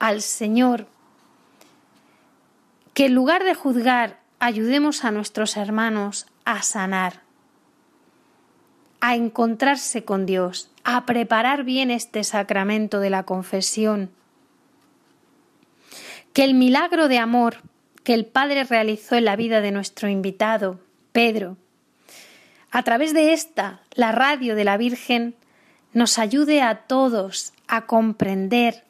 al 0.01 0.21
Señor. 0.21 0.87
Que 2.95 3.07
en 3.07 3.15
lugar 3.15 3.45
de 3.45 3.55
juzgar, 3.55 4.21
ayudemos 4.41 5.05
a 5.05 5.11
nuestros 5.11 5.57
hermanos 5.57 6.27
a 6.45 6.63
sanar, 6.63 7.23
a 9.01 9.15
encontrarse 9.15 10.05
con 10.05 10.27
Dios, 10.27 10.71
a 10.83 11.07
preparar 11.07 11.65
bien 11.65 11.91
este 11.91 12.25
sacramento 12.25 13.01
de 13.01 13.11
la 13.11 13.25
confesión. 13.25 14.11
Que 16.33 16.45
el 16.45 16.55
milagro 16.55 17.09
de 17.09 17.19
amor 17.19 17.59
que 18.03 18.15
el 18.15 18.25
Padre 18.25 18.65
realizó 18.65 19.15
en 19.17 19.27
la 19.27 19.37
vida 19.37 19.61
de 19.61 19.73
nuestro 19.73 20.09
invitado, 20.09 20.81
Pedro, 21.13 21.57
a 22.71 22.83
través 22.83 23.13
de 23.13 23.33
esta, 23.33 23.83
la 23.95 24.13
radio 24.13 24.55
de 24.55 24.65
la 24.65 24.77
Virgen, 24.77 25.35
nos 25.93 26.19
ayude 26.19 26.63
a 26.63 26.87
todos 26.87 27.53
a 27.67 27.87
comprender, 27.87 28.85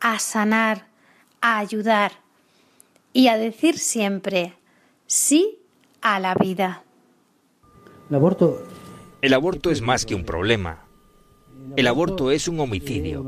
a 0.00 0.18
sanar, 0.18 0.86
a 1.40 1.58
ayudar 1.58 2.23
y 3.14 3.28
a 3.28 3.38
decir 3.38 3.78
siempre 3.78 4.52
sí 5.06 5.60
a 6.02 6.20
la 6.20 6.34
vida. 6.34 6.82
El 8.10 8.16
aborto, 8.16 8.62
el 9.22 9.32
aborto 9.32 9.70
es 9.70 9.80
más 9.80 10.04
que 10.04 10.14
un 10.14 10.24
problema, 10.24 10.84
el 11.76 11.86
aborto 11.86 12.30
es 12.30 12.46
un 12.48 12.60
homicidio. 12.60 13.24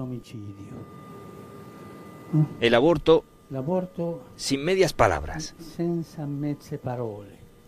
El 2.61 2.75
aborto, 2.75 3.25
sin 4.35 4.65
medias 4.65 4.93
palabras. 4.93 5.55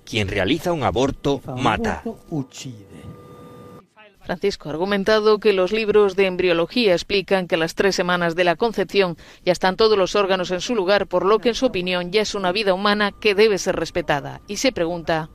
Quien 0.04 0.28
realiza 0.28 0.72
un 0.72 0.82
aborto 0.82 1.40
mata. 1.56 2.02
Francisco 4.28 4.68
ha 4.68 4.72
argumentado 4.72 5.38
que 5.38 5.54
los 5.54 5.72
libros 5.72 6.14
de 6.14 6.26
embriología 6.26 6.92
explican 6.92 7.46
que 7.46 7.54
a 7.54 7.58
las 7.58 7.74
tres 7.74 7.94
semanas 7.94 8.36
de 8.36 8.44
la 8.44 8.56
concepción 8.56 9.16
ya 9.42 9.52
están 9.52 9.76
todos 9.76 9.96
los 9.96 10.16
órganos 10.16 10.50
en 10.50 10.60
su 10.60 10.74
lugar, 10.74 11.06
por 11.06 11.24
lo 11.24 11.38
que 11.38 11.48
en 11.48 11.54
su 11.54 11.64
opinión 11.64 12.12
ya 12.12 12.20
es 12.20 12.34
una 12.34 12.52
vida 12.52 12.74
humana 12.74 13.10
que 13.10 13.34
debe 13.34 13.56
ser 13.56 13.76
respetada. 13.76 14.42
Y 14.46 14.58
se 14.58 14.70
pregunta 14.70 15.30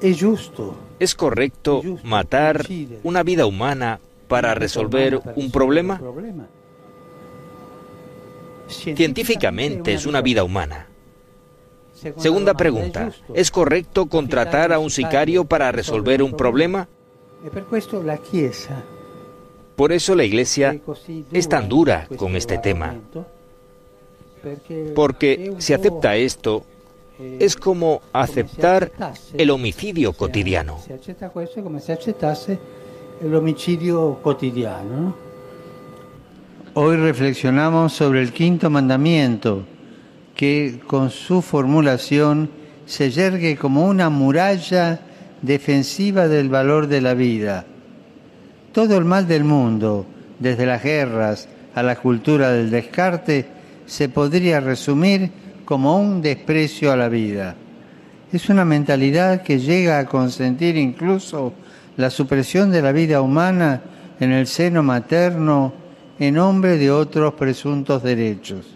es 0.00 0.20
justo. 0.20 0.76
¿Es 0.98 1.14
correcto 1.14 1.82
matar 2.02 2.66
una 3.04 3.22
vida 3.22 3.46
humana 3.46 4.00
para 4.26 4.56
resolver 4.56 5.20
un 5.36 5.52
problema? 5.52 6.00
Científicamente 8.66 9.94
es 9.94 10.04
una 10.04 10.20
vida 10.20 10.42
humana. 10.42 10.88
Segunda 12.16 12.54
pregunta, 12.54 13.12
¿es 13.34 13.52
correcto 13.52 14.06
contratar 14.06 14.72
a 14.72 14.80
un 14.80 14.90
sicario 14.90 15.44
para 15.44 15.70
resolver 15.70 16.24
un 16.24 16.32
problema? 16.32 16.88
Por 19.76 19.92
eso 19.92 20.14
la 20.14 20.24
Iglesia 20.24 20.78
es 21.32 21.48
tan 21.48 21.68
dura 21.68 22.06
con 22.16 22.36
este 22.36 22.58
tema. 22.58 22.94
Porque 24.94 25.54
si 25.58 25.72
acepta 25.72 26.16
esto, 26.16 26.64
es 27.18 27.56
como 27.56 28.00
aceptar 28.12 28.92
el 29.34 29.50
homicidio 29.50 30.12
cotidiano. 30.12 30.78
el 33.22 33.34
homicidio 33.34 34.18
cotidiano. 34.22 35.14
Hoy 36.74 36.96
reflexionamos 36.96 37.92
sobre 37.92 38.22
el 38.22 38.32
quinto 38.32 38.70
mandamiento, 38.70 39.64
que 40.34 40.80
con 40.86 41.10
su 41.10 41.42
formulación 41.42 42.50
se 42.86 43.10
yergue 43.10 43.56
como 43.56 43.86
una 43.86 44.10
muralla 44.10 45.00
defensiva 45.42 46.28
del 46.28 46.48
valor 46.48 46.86
de 46.86 47.00
la 47.00 47.14
vida. 47.14 47.66
Todo 48.72 48.96
el 48.96 49.04
mal 49.04 49.26
del 49.28 49.44
mundo, 49.44 50.06
desde 50.38 50.64
las 50.64 50.82
guerras 50.82 51.48
a 51.74 51.82
la 51.82 51.96
cultura 51.96 52.50
del 52.52 52.70
descarte, 52.70 53.46
se 53.86 54.08
podría 54.08 54.60
resumir 54.60 55.30
como 55.64 56.00
un 56.00 56.22
desprecio 56.22 56.92
a 56.92 56.96
la 56.96 57.08
vida. 57.08 57.56
Es 58.32 58.48
una 58.48 58.64
mentalidad 58.64 59.42
que 59.42 59.58
llega 59.58 59.98
a 59.98 60.06
consentir 60.06 60.76
incluso 60.76 61.52
la 61.96 62.08
supresión 62.08 62.70
de 62.70 62.80
la 62.80 62.92
vida 62.92 63.20
humana 63.20 63.82
en 64.18 64.32
el 64.32 64.46
seno 64.46 64.82
materno 64.82 65.74
en 66.18 66.34
nombre 66.34 66.78
de 66.78 66.90
otros 66.90 67.34
presuntos 67.34 68.02
derechos. 68.02 68.66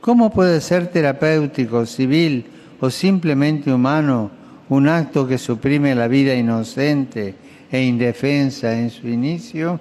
¿Cómo 0.00 0.30
puede 0.30 0.60
ser 0.60 0.88
terapéutico, 0.88 1.84
civil 1.86 2.46
o 2.80 2.90
simplemente 2.90 3.72
humano 3.72 4.30
un 4.70 4.88
acto 4.88 5.26
que 5.26 5.36
suprime 5.36 5.94
la 5.94 6.06
vida 6.08 6.34
inocente 6.34 7.34
e 7.70 7.82
indefensa 7.82 8.78
en 8.78 8.90
su 8.90 9.08
inicio? 9.08 9.80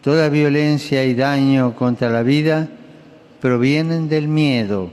Toda 0.00 0.28
violencia 0.28 1.04
y 1.04 1.14
daño 1.14 1.74
contra 1.74 2.08
la 2.08 2.22
vida 2.22 2.68
provienen 3.40 4.08
del 4.08 4.28
miedo. 4.28 4.92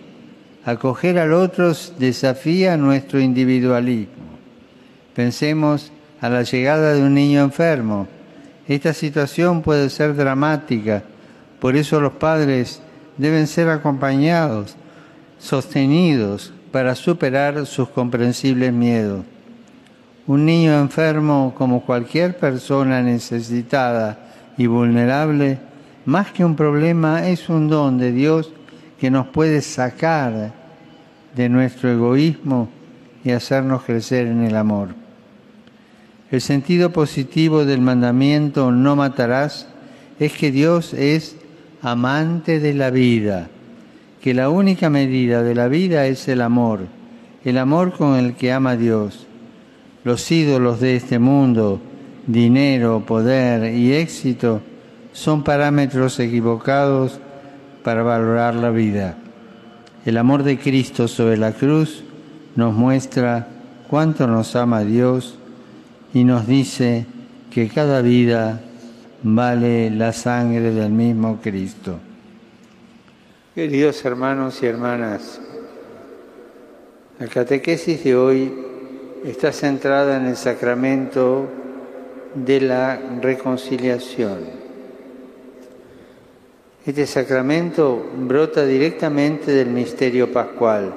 Acoger 0.66 1.20
al 1.20 1.32
otro 1.32 1.74
desafía 2.00 2.76
nuestro 2.76 3.20
individualismo. 3.20 4.16
Pensemos 5.16 5.92
a 6.20 6.28
la 6.28 6.42
llegada 6.42 6.94
de 6.94 7.04
un 7.04 7.14
niño 7.14 7.42
enfermo. 7.42 8.08
Esta 8.68 8.94
situación 8.94 9.62
puede 9.62 9.90
ser 9.92 10.16
dramática, 10.16 11.04
por 11.60 11.76
eso 11.76 12.02
los 12.02 12.14
padres 12.14 12.82
deben 13.18 13.48
ser 13.48 13.70
acompañados, 13.70 14.76
sostenidos 15.40 16.52
para 16.78 16.94
superar 16.94 17.66
sus 17.66 17.90
comprensibles 17.90 18.72
miedos. 18.72 19.26
Un 20.28 20.46
niño 20.46 20.80
enfermo, 20.80 21.56
como 21.58 21.84
cualquier 21.84 22.38
persona 22.38 23.02
necesitada 23.02 24.20
y 24.60 24.68
vulnerable, 24.68 25.58
más 26.06 26.32
que 26.32 26.46
un 26.46 26.56
problema, 26.56 27.28
es 27.28 27.50
un 27.50 27.68
don 27.68 27.98
de 27.98 28.12
Dios 28.12 28.52
que 29.00 29.10
nos 29.10 29.26
puede 29.26 29.64
sacar 29.64 30.54
de 31.36 31.50
nuestro 31.50 31.90
egoísmo 31.90 32.70
y 33.24 33.32
hacernos 33.32 33.82
crecer 33.82 34.28
en 34.28 34.44
el 34.44 34.56
amor. 34.56 34.90
El 36.30 36.42
sentido 36.42 36.92
positivo 36.92 37.66
del 37.66 37.82
mandamiento 37.82 38.72
no 38.72 38.96
matarás 38.96 39.68
es 40.20 40.32
que 40.34 40.52
Dios 40.52 40.94
es 40.94 41.38
amante 41.82 42.60
de 42.60 42.76
la 42.76 42.92
vida, 42.92 43.50
que 44.22 44.34
la 44.34 44.50
única 44.50 44.90
medida 44.90 45.44
de 45.44 45.56
la 45.56 45.68
vida 45.68 46.08
es 46.08 46.28
el 46.28 46.42
amor, 46.42 46.82
el 47.44 47.58
amor 47.58 47.94
con 47.94 48.16
el 48.16 48.36
que 48.36 48.52
ama 48.52 48.76
Dios. 48.76 49.28
Los 50.04 50.32
ídolos 50.32 50.80
de 50.80 50.96
este 50.96 51.20
mundo, 51.20 51.80
dinero, 52.26 53.04
poder 53.06 53.74
y 53.74 53.94
éxito, 53.94 54.62
son 55.14 55.44
parámetros 55.44 56.20
equivocados 56.20 57.20
para 57.84 58.04
valorar 58.04 58.56
la 58.56 58.70
vida. 58.70 59.18
El 60.06 60.18
amor 60.18 60.44
de 60.44 60.58
Cristo 60.58 61.08
sobre 61.08 61.38
la 61.38 61.52
cruz 61.52 62.04
nos 62.56 62.74
muestra 62.74 63.48
cuánto 63.90 64.28
nos 64.28 64.56
ama 64.56 64.82
Dios 64.82 65.38
y 66.14 66.24
nos 66.24 66.48
dice 66.48 67.06
que 67.52 67.68
cada 67.68 68.02
vida 68.02 68.62
vale 69.24 69.90
la 69.90 70.14
sangre 70.14 70.72
del 70.74 70.92
mismo 70.92 71.40
Cristo. 71.42 72.00
Queridos 73.58 74.06
hermanos 74.06 74.62
y 74.62 74.68
hermanas, 74.68 75.42
la 77.18 77.26
catequesis 77.26 78.04
de 78.04 78.16
hoy 78.16 78.54
está 79.26 79.52
centrada 79.52 80.18
en 80.18 80.28
el 80.28 80.38
sacramento 80.38 81.48
de 82.36 82.62
la 82.62 83.00
reconciliación. 83.20 84.42
Este 86.86 87.08
sacramento 87.08 88.06
brota 88.16 88.64
directamente 88.64 89.52
del 89.52 89.70
misterio 89.70 90.32
pascual. 90.32 90.94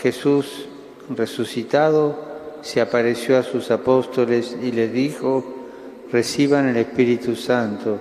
Jesús 0.00 0.68
resucitado 1.08 2.20
se 2.62 2.80
apareció 2.80 3.36
a 3.36 3.42
sus 3.42 3.72
apóstoles 3.72 4.56
y 4.62 4.70
les 4.70 4.92
dijo, 4.92 5.44
reciban 6.12 6.68
el 6.68 6.76
Espíritu 6.76 7.34
Santo. 7.34 7.98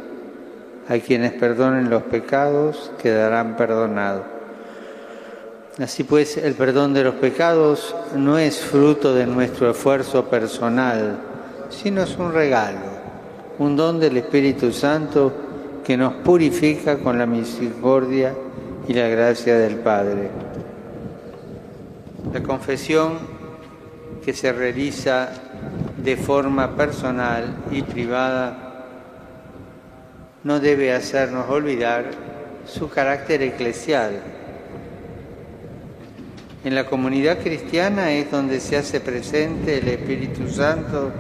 A 0.88 0.98
quienes 1.00 1.34
perdonen 1.34 1.90
los 1.90 2.04
pecados 2.04 2.92
quedarán 3.02 3.56
perdonados. 3.56 4.36
Así 5.80 6.04
pues, 6.04 6.38
el 6.38 6.54
perdón 6.54 6.94
de 6.94 7.04
los 7.04 7.16
pecados 7.16 7.94
no 8.16 8.38
es 8.38 8.62
fruto 8.62 9.14
de 9.14 9.26
nuestro 9.26 9.72
esfuerzo 9.72 10.26
personal, 10.26 11.18
sino 11.70 12.04
es 12.04 12.16
un 12.18 12.32
regalo, 12.32 12.80
un 13.60 13.76
don 13.76 14.00
del 14.00 14.16
Espíritu 14.16 14.72
Santo 14.72 15.34
que 15.84 15.98
nos 15.98 16.14
purifica 16.14 16.98
con 16.98 17.18
la 17.18 17.26
misericordia 17.26 18.34
y 18.88 18.94
la 18.94 19.08
gracia 19.10 19.58
del 19.58 19.76
Padre. 19.76 20.30
La 22.34 22.42
confesión 22.42 23.14
que 24.24 24.34
se 24.34 24.54
realiza 24.54 25.30
de 25.98 26.16
forma 26.16 26.76
personal 26.76 27.54
y 27.70 27.82
privada 27.82 28.65
no 30.46 30.60
debe 30.60 30.94
hacernos 30.94 31.50
olvidar 31.50 32.06
su 32.68 32.88
carácter 32.88 33.42
eclesial. 33.42 34.22
En 36.64 36.76
la 36.76 36.86
comunidad 36.86 37.40
cristiana 37.40 38.12
es 38.12 38.30
donde 38.30 38.60
se 38.60 38.78
hace 38.78 39.02
presente 39.02 39.80
el 39.80 39.88
Espíritu 39.88 40.48
Santo 40.48 41.12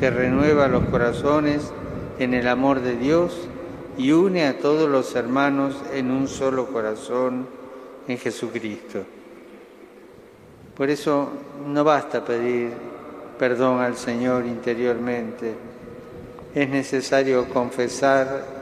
que 0.00 0.10
renueva 0.10 0.66
los 0.66 0.86
corazones 0.86 1.72
en 2.18 2.34
el 2.34 2.48
amor 2.48 2.80
de 2.80 2.96
Dios 2.96 3.48
y 3.96 4.10
une 4.10 4.44
a 4.44 4.58
todos 4.58 4.90
los 4.90 5.14
hermanos 5.14 5.76
en 5.94 6.10
un 6.10 6.26
solo 6.26 6.66
corazón 6.66 7.46
en 8.08 8.18
Jesucristo. 8.18 9.04
Por 10.76 10.90
eso 10.90 11.30
no 11.64 11.84
basta 11.84 12.24
pedir 12.24 12.70
perdón 13.38 13.80
al 13.80 13.96
Señor 13.96 14.44
interiormente, 14.46 15.54
es 16.54 16.68
necesario 16.68 17.48
confesar 17.48 18.53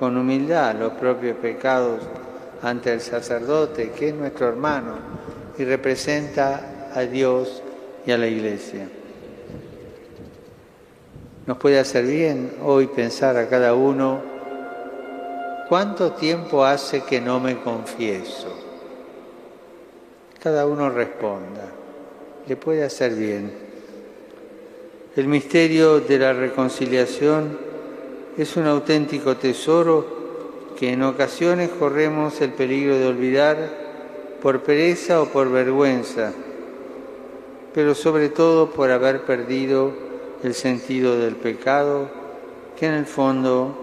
con 0.00 0.16
humildad 0.16 0.74
los 0.74 0.94
propios 0.94 1.36
pecados 1.36 2.00
ante 2.62 2.92
el 2.92 3.00
sacerdote, 3.00 3.90
que 3.90 4.08
es 4.08 4.14
nuestro 4.14 4.48
hermano 4.48 4.96
y 5.56 5.64
representa 5.64 6.90
a 6.92 7.02
Dios 7.02 7.62
y 8.04 8.10
a 8.10 8.18
la 8.18 8.26
Iglesia. 8.26 8.88
Nos 11.46 11.58
puede 11.58 11.78
hacer 11.78 12.04
bien 12.06 12.54
hoy 12.64 12.88
pensar 12.88 13.36
a 13.36 13.48
cada 13.48 13.74
uno 13.74 14.30
¿Cuánto 15.70 16.14
tiempo 16.14 16.64
hace 16.64 17.02
que 17.02 17.20
no 17.20 17.38
me 17.38 17.60
confieso? 17.60 18.48
Cada 20.42 20.66
uno 20.66 20.90
responda. 20.90 21.62
Le 22.48 22.56
puede 22.56 22.82
hacer 22.82 23.14
bien. 23.14 23.52
El 25.14 25.28
misterio 25.28 26.00
de 26.00 26.18
la 26.18 26.32
reconciliación 26.32 27.69
es 28.40 28.56
un 28.56 28.66
auténtico 28.66 29.36
tesoro 29.36 30.06
que 30.78 30.94
en 30.94 31.02
ocasiones 31.02 31.68
corremos 31.78 32.40
el 32.40 32.54
peligro 32.54 32.96
de 32.96 33.06
olvidar 33.06 33.58
por 34.40 34.62
pereza 34.62 35.20
o 35.20 35.26
por 35.26 35.50
vergüenza, 35.50 36.32
pero 37.74 37.94
sobre 37.94 38.30
todo 38.30 38.70
por 38.70 38.90
haber 38.90 39.26
perdido 39.26 39.92
el 40.42 40.54
sentido 40.54 41.18
del 41.18 41.36
pecado, 41.36 42.08
que 42.78 42.86
en 42.86 42.94
el 42.94 43.04
fondo 43.04 43.76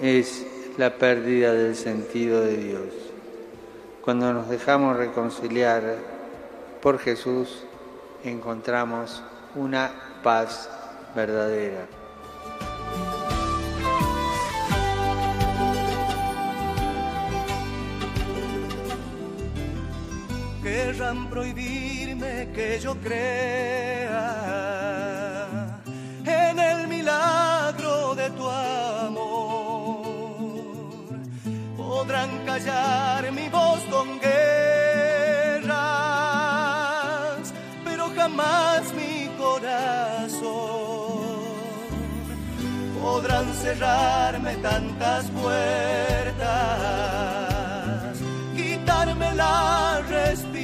es 0.00 0.44
la 0.78 0.96
pérdida 0.98 1.52
del 1.52 1.76
sentido 1.76 2.40
de 2.40 2.56
Dios. 2.56 2.88
Cuando 4.02 4.32
nos 4.32 4.48
dejamos 4.48 4.96
reconciliar 4.96 5.94
por 6.82 6.98
Jesús, 6.98 7.62
encontramos 8.24 9.22
una 9.54 9.92
paz 10.24 10.68
verdadera. 11.14 11.86
Prohibirme 21.36 22.48
que 22.54 22.80
yo 22.80 22.92
crea 23.06 24.22
en 26.24 26.58
el 26.58 26.88
milagro 26.88 28.14
de 28.14 28.30
tu 28.30 28.48
amor 28.48 30.06
podrán 31.76 32.30
callar 32.46 33.30
mi 33.32 33.50
voz 33.50 33.80
con 33.90 34.18
guerras, 34.18 34.36
pero 37.84 38.04
jamás 38.16 38.94
mi 38.94 39.28
corazón. 39.36 40.46
Podrán 43.02 43.46
cerrarme 43.62 44.56
tantas 44.70 45.26
puertas, 45.42 46.46
quitarme 48.56 49.34
la 49.34 50.00
respiración, 50.08 50.55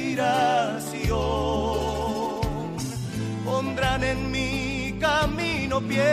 pondrán 3.45 4.03
en 4.03 4.31
mi 4.31 4.97
camino 4.99 5.81
piedras, 5.81 6.03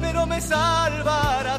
pero 0.00 0.26
me 0.26 0.40
salvará 0.40 1.58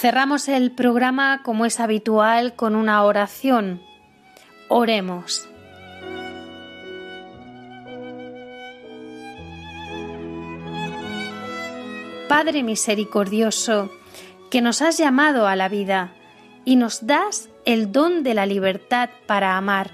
Cerramos 0.00 0.48
el 0.48 0.70
programa 0.70 1.42
como 1.42 1.66
es 1.66 1.78
habitual 1.78 2.56
con 2.56 2.74
una 2.74 3.04
oración. 3.04 3.82
Oremos. 4.70 5.46
Padre 12.30 12.62
misericordioso, 12.62 13.90
que 14.50 14.62
nos 14.62 14.80
has 14.80 14.96
llamado 14.96 15.46
a 15.46 15.54
la 15.54 15.68
vida 15.68 16.14
y 16.64 16.76
nos 16.76 17.06
das 17.06 17.50
el 17.66 17.92
don 17.92 18.22
de 18.22 18.32
la 18.32 18.46
libertad 18.46 19.10
para 19.26 19.58
amar. 19.58 19.90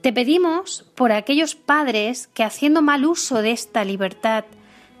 Te 0.00 0.14
pedimos 0.14 0.90
por 0.94 1.12
aquellos 1.12 1.54
padres 1.54 2.28
que 2.28 2.42
haciendo 2.42 2.80
mal 2.80 3.04
uso 3.04 3.42
de 3.42 3.50
esta 3.50 3.84
libertad 3.84 4.46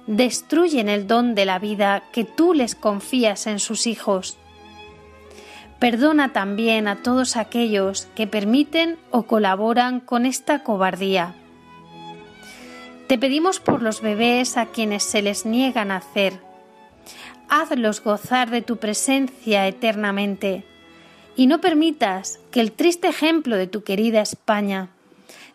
destruyen 0.06 0.88
el 0.88 1.06
don 1.06 1.34
de 1.34 1.44
la 1.44 1.58
vida 1.58 2.02
que 2.12 2.24
tú 2.24 2.54
les 2.54 2.74
confías 2.74 3.46
en 3.46 3.58
sus 3.58 3.86
hijos. 3.86 4.36
Perdona 5.78 6.32
también 6.32 6.88
a 6.88 7.02
todos 7.02 7.36
aquellos 7.36 8.08
que 8.14 8.26
permiten 8.26 8.98
o 9.10 9.24
colaboran 9.24 10.00
con 10.00 10.26
esta 10.26 10.62
cobardía. 10.62 11.34
Te 13.06 13.18
pedimos 13.18 13.60
por 13.60 13.82
los 13.82 14.00
bebés 14.00 14.56
a 14.56 14.66
quienes 14.66 15.02
se 15.02 15.20
les 15.20 15.44
niega 15.44 15.84
nacer. 15.84 16.40
Hazlos 17.48 18.02
gozar 18.02 18.50
de 18.50 18.62
tu 18.62 18.78
presencia 18.78 19.66
eternamente 19.66 20.64
y 21.36 21.46
no 21.46 21.60
permitas 21.60 22.40
que 22.50 22.60
el 22.60 22.72
triste 22.72 23.08
ejemplo 23.08 23.56
de 23.56 23.66
tu 23.66 23.82
querida 23.82 24.22
España 24.22 24.88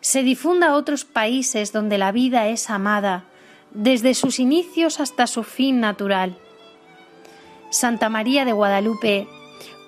se 0.00 0.22
difunda 0.22 0.68
a 0.68 0.74
otros 0.74 1.04
países 1.04 1.72
donde 1.72 1.98
la 1.98 2.12
vida 2.12 2.46
es 2.48 2.70
amada, 2.70 3.24
desde 3.72 4.14
sus 4.14 4.38
inicios 4.38 5.00
hasta 5.00 5.26
su 5.26 5.42
fin 5.42 5.80
natural. 5.80 6.36
Santa 7.70 8.08
María 8.08 8.44
de 8.44 8.52
Guadalupe, 8.52 9.28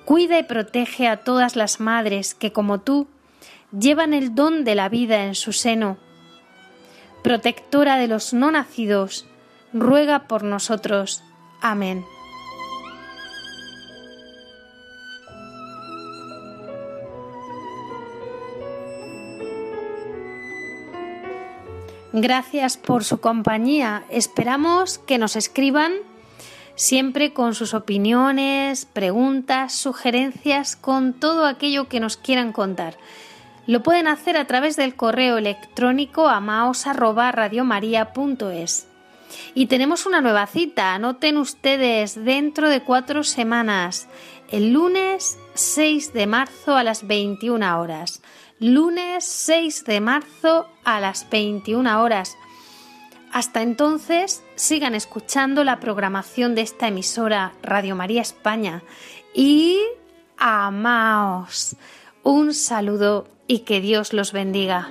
cuida 0.05 0.39
y 0.39 0.45
protege 0.45 1.09
a 1.09 1.19
todas 1.19 1.57
las 1.57 1.81
madres 1.81 2.35
que, 2.35 2.53
como 2.53 2.81
tú, 2.81 3.09
llevan 3.77 4.15
el 4.15 4.35
don 4.35 4.65
de 4.65 4.75
la 4.75 4.89
vida 4.89 5.25
en 5.25 5.35
su 5.35 5.53
seno. 5.53 5.97
Protectora 7.23 7.97
de 7.97 8.09
los 8.09 8.33
no 8.33 8.51
nacidos, 8.51 9.27
ruega 9.73 10.27
por 10.29 10.43
nosotros. 10.43 11.23
Amén. 11.61 12.05
Gracias 22.13 22.77
por 22.77 23.05
su 23.05 23.21
compañía. 23.21 24.05
Esperamos 24.11 24.99
que 24.99 25.17
nos 25.17 25.35
escriban 25.35 25.95
siempre 26.75 27.33
con 27.33 27.55
sus 27.55 27.73
opiniones, 27.73 28.85
preguntas, 28.85 29.73
sugerencias, 29.73 30.77
con 30.77 31.15
todo 31.15 31.47
aquello 31.47 31.89
que 31.89 32.01
nos 32.01 32.19
quieran 32.19 32.53
contar. 32.53 32.99
Lo 33.67 33.83
pueden 33.83 34.09
hacer 34.09 34.37
a 34.37 34.47
través 34.47 34.77
del 34.77 34.95
correo 34.95 35.39
electrónico 35.39 36.29
amaos@radiomaria.es. 36.29 38.89
Y 39.55 39.65
tenemos 39.67 40.05
una 40.05 40.21
nueva 40.21 40.47
cita, 40.47 40.93
anoten 40.93 41.39
ustedes, 41.39 42.23
dentro 42.23 42.69
de 42.69 42.83
cuatro 42.83 43.25
semanas, 43.25 44.07
el 44.51 44.75
lunes 44.75 45.39
6 45.55 46.13
de 46.13 46.27
marzo 46.27 46.77
a 46.77 46.85
las 46.85 47.07
21 47.07 47.81
horas 47.81 48.21
lunes 48.63 49.25
6 49.25 49.85
de 49.87 50.01
marzo 50.01 50.69
a 50.85 51.01
las 51.01 51.29
21 51.29 52.01
horas. 52.01 52.37
Hasta 53.33 53.61
entonces, 53.61 54.45
sigan 54.55 54.95
escuchando 54.95 55.65
la 55.65 55.81
programación 55.81 56.55
de 56.55 56.63
esta 56.63 56.87
emisora 56.87 57.55
Radio 57.63 57.97
María 57.97 58.23
España 58.23 58.85
y 59.35 59.81
amaos. 60.39 61.77
Un 62.23 62.55
saludo 62.55 63.27
y 63.49 63.61
que 63.61 63.81
Dios 63.81 64.13
los 64.13 64.33
bendiga. 64.33 64.91